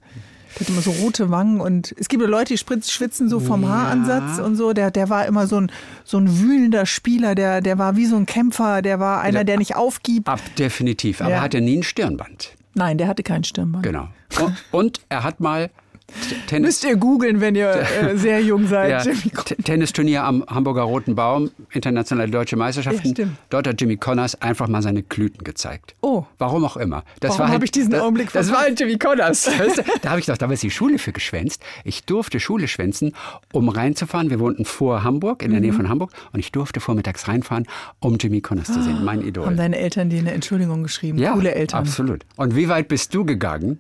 [0.56, 3.70] Der hat immer so rote Wangen und es gibt Leute, die schwitzen so vom ja.
[3.70, 4.72] Haaransatz und so.
[4.74, 5.72] Der, der war immer so ein,
[6.04, 9.44] so ein wühlender Spieler, der, der war wie so ein Kämpfer, der war einer, der,
[9.44, 10.28] der nicht aufgibt.
[10.28, 11.22] Ab, definitiv.
[11.22, 11.42] Aber ja.
[11.42, 12.52] hat er nie ein Stirnband?
[12.74, 13.84] Nein, der hatte kein Stirnband.
[13.84, 14.08] Genau.
[14.40, 15.70] Und, und er hat mal
[16.48, 19.06] Tennis Müsst ihr googeln, wenn ihr äh, sehr jung seid.
[19.06, 19.14] Ja,
[19.64, 23.14] Tennisturnier am Hamburger Roten Baum, internationale deutsche Meisterschaften.
[23.18, 25.96] Ja, Dort hat Jimmy Connors einfach mal seine Klüten gezeigt.
[26.02, 26.24] Oh.
[26.38, 27.04] Warum auch immer.
[27.20, 29.50] Das Warum habe ich diesen das, Augenblick Das war halt Jimmy Connors.
[30.02, 31.62] da habe ich doch damals die Schule für geschwänzt.
[31.84, 33.14] Ich durfte Schule schwänzen,
[33.52, 34.30] um reinzufahren.
[34.30, 35.66] Wir wohnten vor Hamburg, in der mhm.
[35.66, 36.12] Nähe von Hamburg.
[36.34, 37.68] Und ich durfte vormittags reinfahren,
[38.00, 39.04] um Jimmy Connors zu sehen.
[39.04, 39.46] Mein Idol.
[39.46, 41.18] Haben deine Eltern dir eine Entschuldigung geschrieben?
[41.18, 41.80] Ja, Coole Eltern.
[41.80, 42.26] absolut.
[42.36, 43.80] Und wie weit bist du gegangen?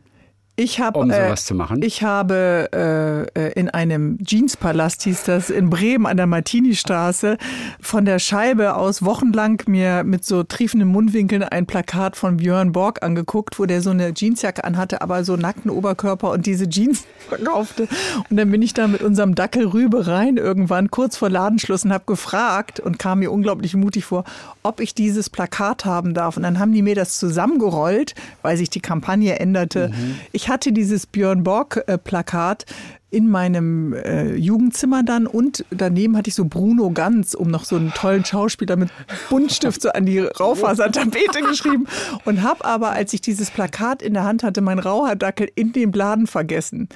[0.58, 1.82] Ich hab, um sowas äh, zu machen?
[1.82, 7.38] Ich habe äh, in einem Jeanspalast, hieß das, in Bremen an der Martini-Straße,
[7.82, 13.04] von der Scheibe aus wochenlang mir mit so triefenden Mundwinkeln ein Plakat von Björn Borg
[13.04, 17.90] angeguckt, wo der so eine Jeansjacke anhatte, aber so nackten Oberkörper und diese Jeans verkaufte.
[18.30, 21.92] Und dann bin ich da mit unserem Dackel Rübe rein irgendwann, kurz vor Ladenschluss und
[21.92, 24.24] habe gefragt und kam mir unglaublich mutig vor,
[24.64, 26.38] ob ich dieses Plakat haben darf.
[26.38, 29.90] Und dann haben die mir das zusammengerollt, weil sich die Kampagne änderte.
[29.90, 30.16] Mhm.
[30.32, 32.68] Ich ich hatte dieses Björn Borg-Plakat
[33.10, 37.78] in meinem äh, Jugendzimmer dann und daneben hatte ich so Bruno Ganz, um noch so
[37.78, 38.92] einen tollen Schauspieler mit
[39.32, 41.88] Buntstift so an die Raufasertapete geschrieben
[42.26, 45.92] und habe aber, als ich dieses Plakat in der Hand hatte, mein Rauhardackel in dem
[45.92, 46.90] Laden vergessen.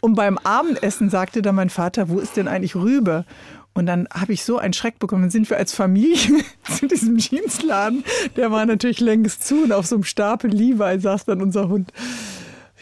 [0.00, 3.24] Und beim Abendessen sagte dann mein Vater, wo ist denn eigentlich Rübe?
[3.72, 5.22] Und dann habe ich so einen Schreck bekommen.
[5.22, 6.42] Dann sind wir als Familie
[6.76, 8.02] zu diesem Jeansladen.
[8.34, 11.92] Der war natürlich längst zu und auf so einem Stapel Levi saß dann unser Hund.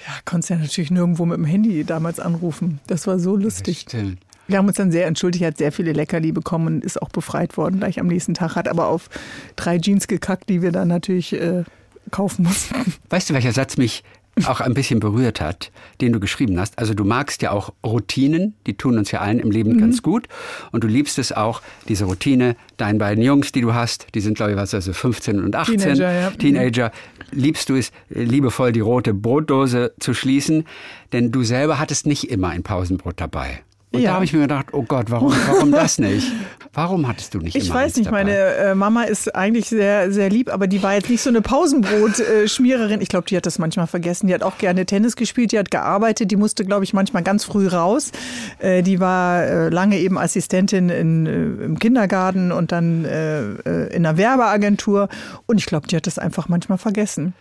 [0.07, 2.81] Ja, konntest ja natürlich nirgendwo mit dem Handy damals anrufen.
[2.87, 3.81] Das war so lustig.
[3.89, 4.19] Stimmt.
[4.47, 7.09] Wir haben uns dann sehr entschuldigt, er hat sehr viele Leckerli bekommen und ist auch
[7.09, 9.09] befreit worden gleich am nächsten Tag, hat aber auf
[9.57, 11.65] drei Jeans gekackt, die wir dann natürlich äh,
[12.11, 12.75] kaufen mussten.
[13.09, 14.05] Weißt du, welcher Satz mich
[14.47, 15.71] auch ein bisschen berührt hat,
[16.01, 16.79] den du geschrieben hast.
[16.79, 19.79] Also du magst ja auch Routinen, die tun uns ja allen im Leben mhm.
[19.79, 20.29] ganz gut.
[20.73, 24.37] Und du liebst es auch, diese Routine, deinen beiden Jungs, die du hast, die sind,
[24.37, 25.79] glaube ich, was, also 15 und 18.
[25.79, 26.31] Teenager, ja.
[26.31, 26.93] Teenager.
[27.31, 30.65] Liebst du es, liebevoll die rote Brotdose zu schließen,
[31.13, 33.61] denn du selber hattest nicht immer ein Pausenbrot dabei.
[33.95, 34.11] Und ja.
[34.11, 36.31] da habe ich mir gedacht, oh Gott, warum, warum das nicht?
[36.73, 38.25] Warum hattest du nicht ich weiß nicht, dabei?
[38.25, 41.41] meine äh, Mama ist eigentlich sehr, sehr lieb, aber die war jetzt nicht so eine
[41.41, 43.01] Pausenbrot-Schmiererin.
[43.01, 44.27] ich glaube, die hat das manchmal vergessen.
[44.27, 47.45] Die hat auch gerne Tennis gespielt, die hat gearbeitet, die musste, glaube ich, manchmal ganz
[47.45, 48.11] früh raus.
[48.59, 53.95] Äh, die war äh, lange eben Assistentin in, äh, im Kindergarten und dann äh, äh,
[53.95, 55.09] in einer Werbeagentur.
[55.47, 57.35] Und ich glaube, die hat das einfach manchmal vergessen.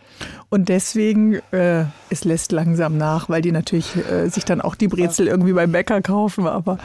[0.50, 3.94] Und deswegen, es lässt langsam nach, weil die natürlich
[4.28, 6.43] sich dann auch die Brezel irgendwie beim Bäcker kaufen.
[6.52, 6.78] Aber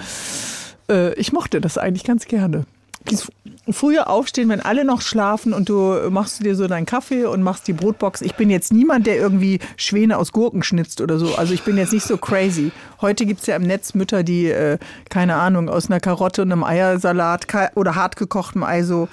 [0.90, 2.64] äh, ich mochte das eigentlich ganz gerne.
[3.10, 3.30] Dies
[3.70, 7.68] früher aufstehen, wenn alle noch schlafen und du machst dir so deinen Kaffee und machst
[7.68, 8.22] die Brotbox.
[8.22, 11.34] Ich bin jetzt niemand, der irgendwie Schwäne aus Gurken schnitzt oder so.
[11.34, 12.72] Also ich bin jetzt nicht so crazy.
[13.00, 14.78] Heute gibt es ja im Netz Mütter, die, äh,
[15.10, 19.08] keine Ahnung, aus einer Karotte und einem Eiersalat oder hartgekochtem Ei so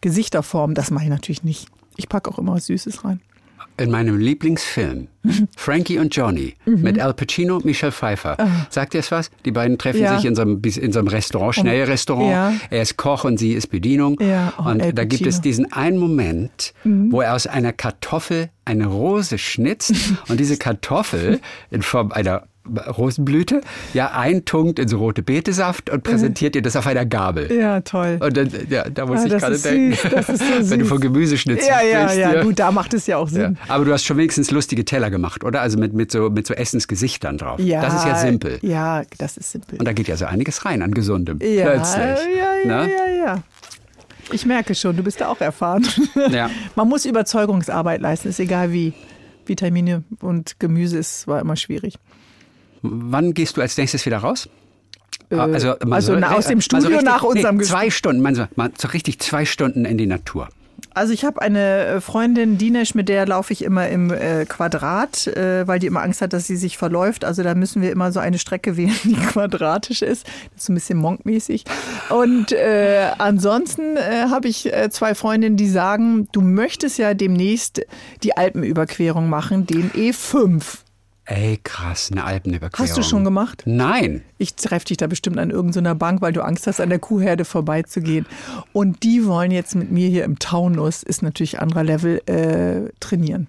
[0.00, 0.74] Gesichter formen.
[0.74, 1.68] Das mache ich natürlich nicht.
[1.96, 3.20] Ich packe auch immer was Süßes rein
[3.78, 5.08] in meinem Lieblingsfilm,
[5.56, 6.82] Frankie und Johnny, mhm.
[6.82, 8.36] mit Al Pacino und Michelle Pfeiffer.
[8.38, 8.46] Oh.
[8.70, 9.30] Sagt ihr es was?
[9.44, 10.16] Die beiden treffen ja.
[10.16, 12.30] sich in so, einem, in so einem Restaurant, Schnellrestaurant.
[12.30, 12.52] Ja.
[12.70, 14.18] Er ist Koch und sie ist Bedienung.
[14.20, 14.52] Ja.
[14.58, 17.12] Oh, und da gibt es diesen einen Moment, mhm.
[17.12, 19.94] wo er aus einer Kartoffel eine Rose schnitzt
[20.28, 22.47] und diese Kartoffel in Form einer
[22.96, 23.60] Rosenblüte,
[23.94, 27.52] ja, eintunkt in so rote Betesaft und präsentiert dir das auf einer Gabel.
[27.52, 28.18] Ja, toll.
[28.20, 30.10] Und dann, ja, da muss ah, ich gerade denken, so
[30.70, 32.18] wenn du von Gemüseschnitzel ja, ja, sprichst.
[32.18, 33.56] Ja, ja, gut, da macht es ja auch Sinn.
[33.58, 33.74] Ja.
[33.74, 35.60] Aber du hast schon wenigstens lustige Teller gemacht, oder?
[35.60, 37.60] Also mit, mit, so, mit so Essensgesichtern drauf.
[37.60, 38.58] Ja, das ist ja simpel.
[38.62, 39.78] Ja, das ist simpel.
[39.78, 41.38] Und da geht ja so einiges rein an Gesundem.
[41.42, 42.36] Ja, Plötzlich.
[42.36, 42.92] Ja, ja, ne?
[42.92, 43.42] ja, ja.
[44.30, 45.86] Ich merke schon, du bist da auch erfahren.
[46.30, 46.50] Ja.
[46.74, 48.92] Man muss Überzeugungsarbeit leisten, ist egal wie.
[49.48, 51.94] Vitamine und Gemüse ist, war immer schwierig.
[52.82, 54.48] Wann gehst du als nächstes wieder raus?
[55.30, 58.34] Äh, also, also so, aus dem also Studio richtig, nach unserem nee, Zwei Stunden, man
[58.34, 60.48] so, man, so richtig zwei Stunden in die Natur.
[60.94, 65.26] Also ich habe eine äh, Freundin, Dinesh, mit der laufe ich immer im äh, Quadrat,
[65.28, 67.24] äh, weil die immer Angst hat, dass sie sich verläuft.
[67.24, 70.26] Also da müssen wir immer so eine Strecke wählen, die quadratisch ist.
[70.54, 71.64] Das ist ein bisschen monkmäßig.
[72.10, 77.82] Und äh, ansonsten äh, habe ich äh, zwei Freundinnen, die sagen, du möchtest ja demnächst
[78.22, 80.78] die Alpenüberquerung machen, den E5.
[81.30, 82.88] Ey, krass, eine Alpenüberquerung.
[82.88, 83.64] Hast du schon gemacht?
[83.66, 84.22] Nein.
[84.38, 87.44] Ich treffe dich da bestimmt an irgendeiner Bank, weil du Angst hast, an der Kuhherde
[87.44, 88.24] vorbeizugehen.
[88.72, 93.46] Und die wollen jetzt mit mir hier im Taunus, ist natürlich anderer Level, äh, trainieren.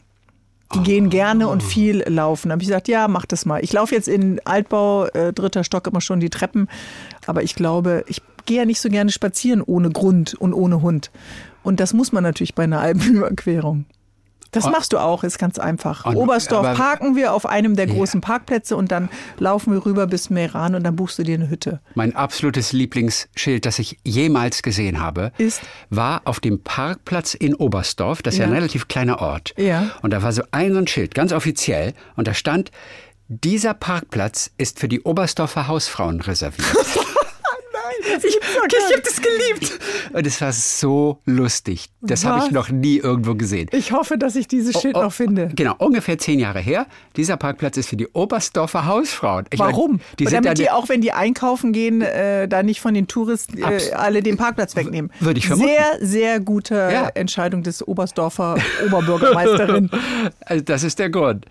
[0.74, 0.84] Die oh.
[0.84, 2.50] gehen gerne und viel laufen.
[2.50, 3.64] Da habe ich gesagt, ja, mach das mal.
[3.64, 6.68] Ich laufe jetzt in Altbau, äh, dritter Stock, immer schon die Treppen.
[7.28, 11.12] Aber ich glaube, ich gehe ja nicht so gerne spazieren ohne Grund und ohne Hund.
[11.64, 13.86] Und das muss man natürlich bei einer Alpenüberquerung.
[14.52, 14.70] Das oh.
[14.70, 16.06] machst du auch, ist ganz einfach.
[16.06, 18.28] Und, Oberstdorf parken wir auf einem der großen ja.
[18.28, 21.82] Parkplätze und dann laufen wir rüber bis Meran und dann buchst du dir eine Hütte.
[21.96, 25.62] Mein absolutes Lieblingsschild, das ich jemals gesehen habe, ist?
[25.90, 28.22] war auf dem Parkplatz in Oberstdorf.
[28.22, 29.54] Das ist ja, ja ein relativ kleiner Ort.
[29.58, 29.92] Ja.
[30.02, 32.72] Und da war so ein, so ein Schild, ganz offiziell, und da stand,
[33.28, 36.68] dieser Parkplatz ist für die Oberstdorfer Hausfrauen reserviert.
[38.22, 39.80] Ich, ich habe das geliebt.
[40.14, 41.90] Und es war so lustig.
[42.02, 43.70] Das habe ich noch nie irgendwo gesehen.
[43.72, 45.50] Ich hoffe, dass ich dieses Schild oh, oh, noch finde.
[45.56, 46.86] Genau, ungefähr zehn Jahre her.
[47.16, 49.46] Dieser Parkplatz ist für die Oberstdorfer Hausfrauen.
[49.52, 49.92] Ich Warum?
[49.92, 53.58] Meine, die damit die auch, wenn die einkaufen gehen, äh, da nicht von den Touristen
[53.58, 55.12] äh, alle den Parkplatz wegnehmen.
[55.20, 55.70] Würde ich vermuten.
[55.70, 57.10] Sehr, sehr gute ja.
[57.10, 59.90] Entscheidung des Oberstdorfer Oberbürgermeisterin.
[60.46, 61.46] also das ist der Grund.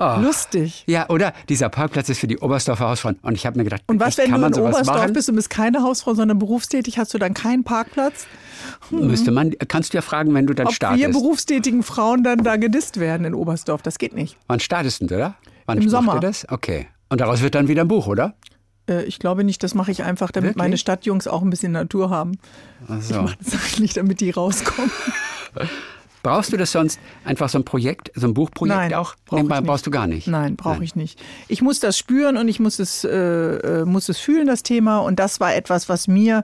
[0.00, 0.16] Oh.
[0.18, 0.82] Lustig.
[0.86, 3.18] Ja, oder dieser Parkplatz ist für die Oberstdorfer Hausfrauen.
[3.20, 5.12] Und ich habe mir gedacht, und was, wenn du in Oberstdorf machen?
[5.12, 8.26] bist und bist keine Hausfrau, sondern berufstätig, hast du dann keinen Parkplatz?
[8.88, 9.06] Hm.
[9.08, 11.06] Müsste man, kannst du ja fragen, wenn du dann Ob startest.
[11.06, 13.82] wir berufstätigen Frauen dann da gedisst werden in Oberstdorf.
[13.82, 14.38] Das geht nicht.
[14.46, 15.34] Wann startest du, oder?
[15.66, 16.18] Wann Im Sommer.
[16.18, 16.46] das?
[16.50, 16.88] Okay.
[17.10, 18.34] Und daraus wird dann wieder ein Buch, oder?
[18.88, 20.62] Äh, ich glaube nicht, das mache ich einfach, damit Wirklich?
[20.62, 22.38] meine Stadtjungs auch ein bisschen Natur haben.
[22.88, 23.16] Ach so.
[23.16, 24.90] Ich mache das eigentlich, damit die rauskommen.
[26.22, 29.14] Brauchst du das sonst einfach so ein Projekt, so ein Buchprojekt Nein, auch?
[29.24, 30.26] Brauch Nebenbei brauchst du gar nicht.
[30.26, 31.20] Nein, brauche ich nicht.
[31.48, 34.98] Ich muss das spüren und ich muss es, äh, äh, muss es fühlen, das Thema.
[34.98, 36.42] Und das war etwas, was mir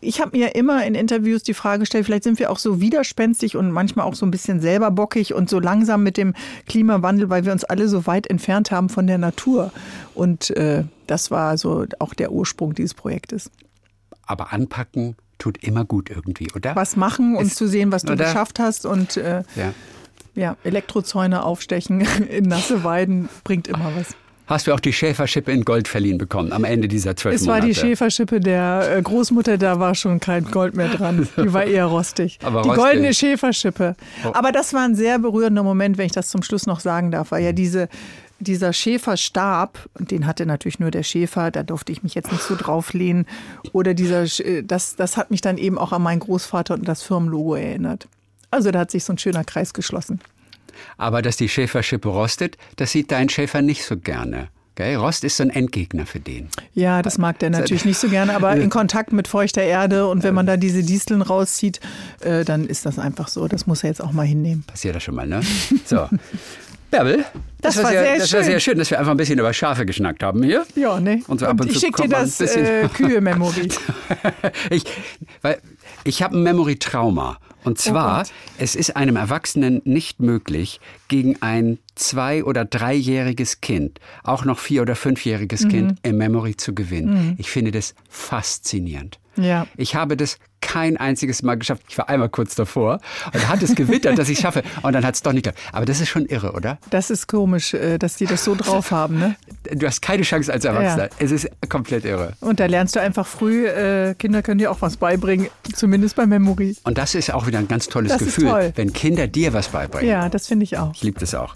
[0.00, 3.56] ich habe mir immer in Interviews die Frage gestellt, vielleicht sind wir auch so widerspenstig
[3.56, 6.34] und manchmal auch so ein bisschen selber bockig und so langsam mit dem
[6.66, 9.72] Klimawandel, weil wir uns alle so weit entfernt haben von der Natur.
[10.14, 13.50] Und äh, das war so auch der Ursprung dieses Projektes.
[14.24, 16.74] Aber anpacken tut immer gut irgendwie, oder?
[16.76, 18.24] Was machen und zu sehen, was du oder?
[18.24, 19.72] geschafft hast und äh, ja.
[20.34, 20.56] ja.
[20.64, 24.14] Elektrozäune aufstechen in nasse Weiden bringt immer was.
[24.46, 27.60] hast du auch die Schäferschippe in Gold verliehen bekommen am Ende dieser zwölf Es Monate.
[27.62, 31.28] war die Schäferschippe der äh, Großmutter, da war schon kein Gold mehr dran.
[31.36, 32.38] Die war eher rostig.
[32.42, 32.84] Aber die rostig.
[32.84, 33.94] goldene Schäferschippe.
[34.24, 34.30] Oh.
[34.34, 37.30] Aber das war ein sehr berührender Moment, wenn ich das zum Schluss noch sagen darf,
[37.30, 37.88] weil ja diese,
[38.40, 42.42] dieser Schäferstab, und den hatte natürlich nur der Schäfer, da durfte ich mich jetzt nicht
[42.42, 43.26] so drauflehnen,
[43.72, 47.02] oder dieser, äh, das, das hat mich dann eben auch an meinen Großvater und das
[47.02, 48.08] Firmenlogo erinnert.
[48.50, 50.20] Also da hat sich so ein schöner Kreis geschlossen.
[50.96, 54.48] Aber dass die Schäferschippe rostet, das sieht dein Schäfer nicht so gerne.
[54.78, 54.94] Gell?
[54.94, 56.48] Rost ist so ein Endgegner für den.
[56.72, 60.22] Ja, das mag der natürlich nicht so gerne, aber in Kontakt mit feuchter Erde und
[60.22, 61.80] wenn man da diese Disteln rauszieht,
[62.20, 63.48] äh, dann ist das einfach so.
[63.48, 64.62] Das muss er jetzt auch mal hinnehmen.
[64.62, 65.40] Passiert das schon mal, ne?
[65.84, 66.08] So.
[66.90, 67.24] Bärbel,
[67.60, 68.44] Das war war sehr, sehr das war schön.
[68.50, 70.64] sehr schön, dass wir einfach ein bisschen über Schafe geschnackt haben hier.
[70.74, 71.22] Ja, ne?
[71.28, 73.68] Und so und ich schicke dir das äh, Kühe-Memory.
[74.70, 74.84] ich,
[75.42, 75.58] weil
[76.04, 77.38] ich habe ein Memory-Trauma.
[77.64, 78.32] Und zwar, Gott.
[78.58, 84.80] es ist einem Erwachsenen nicht möglich, gegen ein zwei- oder dreijähriges Kind, auch noch vier-
[84.82, 85.68] oder fünfjähriges Mhm.
[85.68, 87.34] Kind im Memory zu gewinnen.
[87.36, 89.18] Ich finde das faszinierend.
[89.36, 89.66] Ja.
[89.76, 91.82] Ich habe das kein einziges Mal geschafft.
[91.88, 93.00] Ich war einmal kurz davor
[93.32, 94.62] und hat es gewittert, dass ich schaffe.
[94.82, 95.58] Und dann hat es doch nicht geklappt.
[95.72, 96.78] Aber das ist schon irre, oder?
[96.90, 99.36] Das ist komisch, äh, dass die das so drauf haben, ne?
[99.72, 101.04] Du hast keine Chance als Erwachsener.
[101.04, 101.10] Ja.
[101.18, 102.32] Es ist komplett irre.
[102.40, 106.26] Und da lernst du einfach früh, äh, Kinder können dir auch was beibringen, zumindest bei
[106.26, 106.76] Memory.
[106.84, 108.72] Und das ist auch wieder ein ganz tolles Das Gefühl, toll.
[108.76, 110.08] wenn Kinder dir was beibringen.
[110.08, 110.92] Ja, das finde ich auch.
[110.94, 111.54] Ich liebe das auch.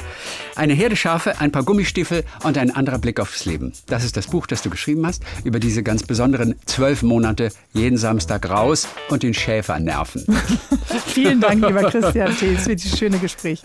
[0.57, 3.72] Eine Herde Schafe, ein paar Gummistiefel und ein anderer Blick aufs Leben.
[3.86, 7.96] Das ist das Buch, das du geschrieben hast, über diese ganz besonderen zwölf Monate, jeden
[7.98, 10.24] Samstag raus und den Schäfer nerven.
[11.07, 13.62] Vielen Dank, lieber Christian Thees, für dieses schöne Gespräch.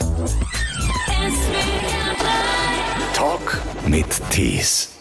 [3.14, 4.97] Talk mit Tees.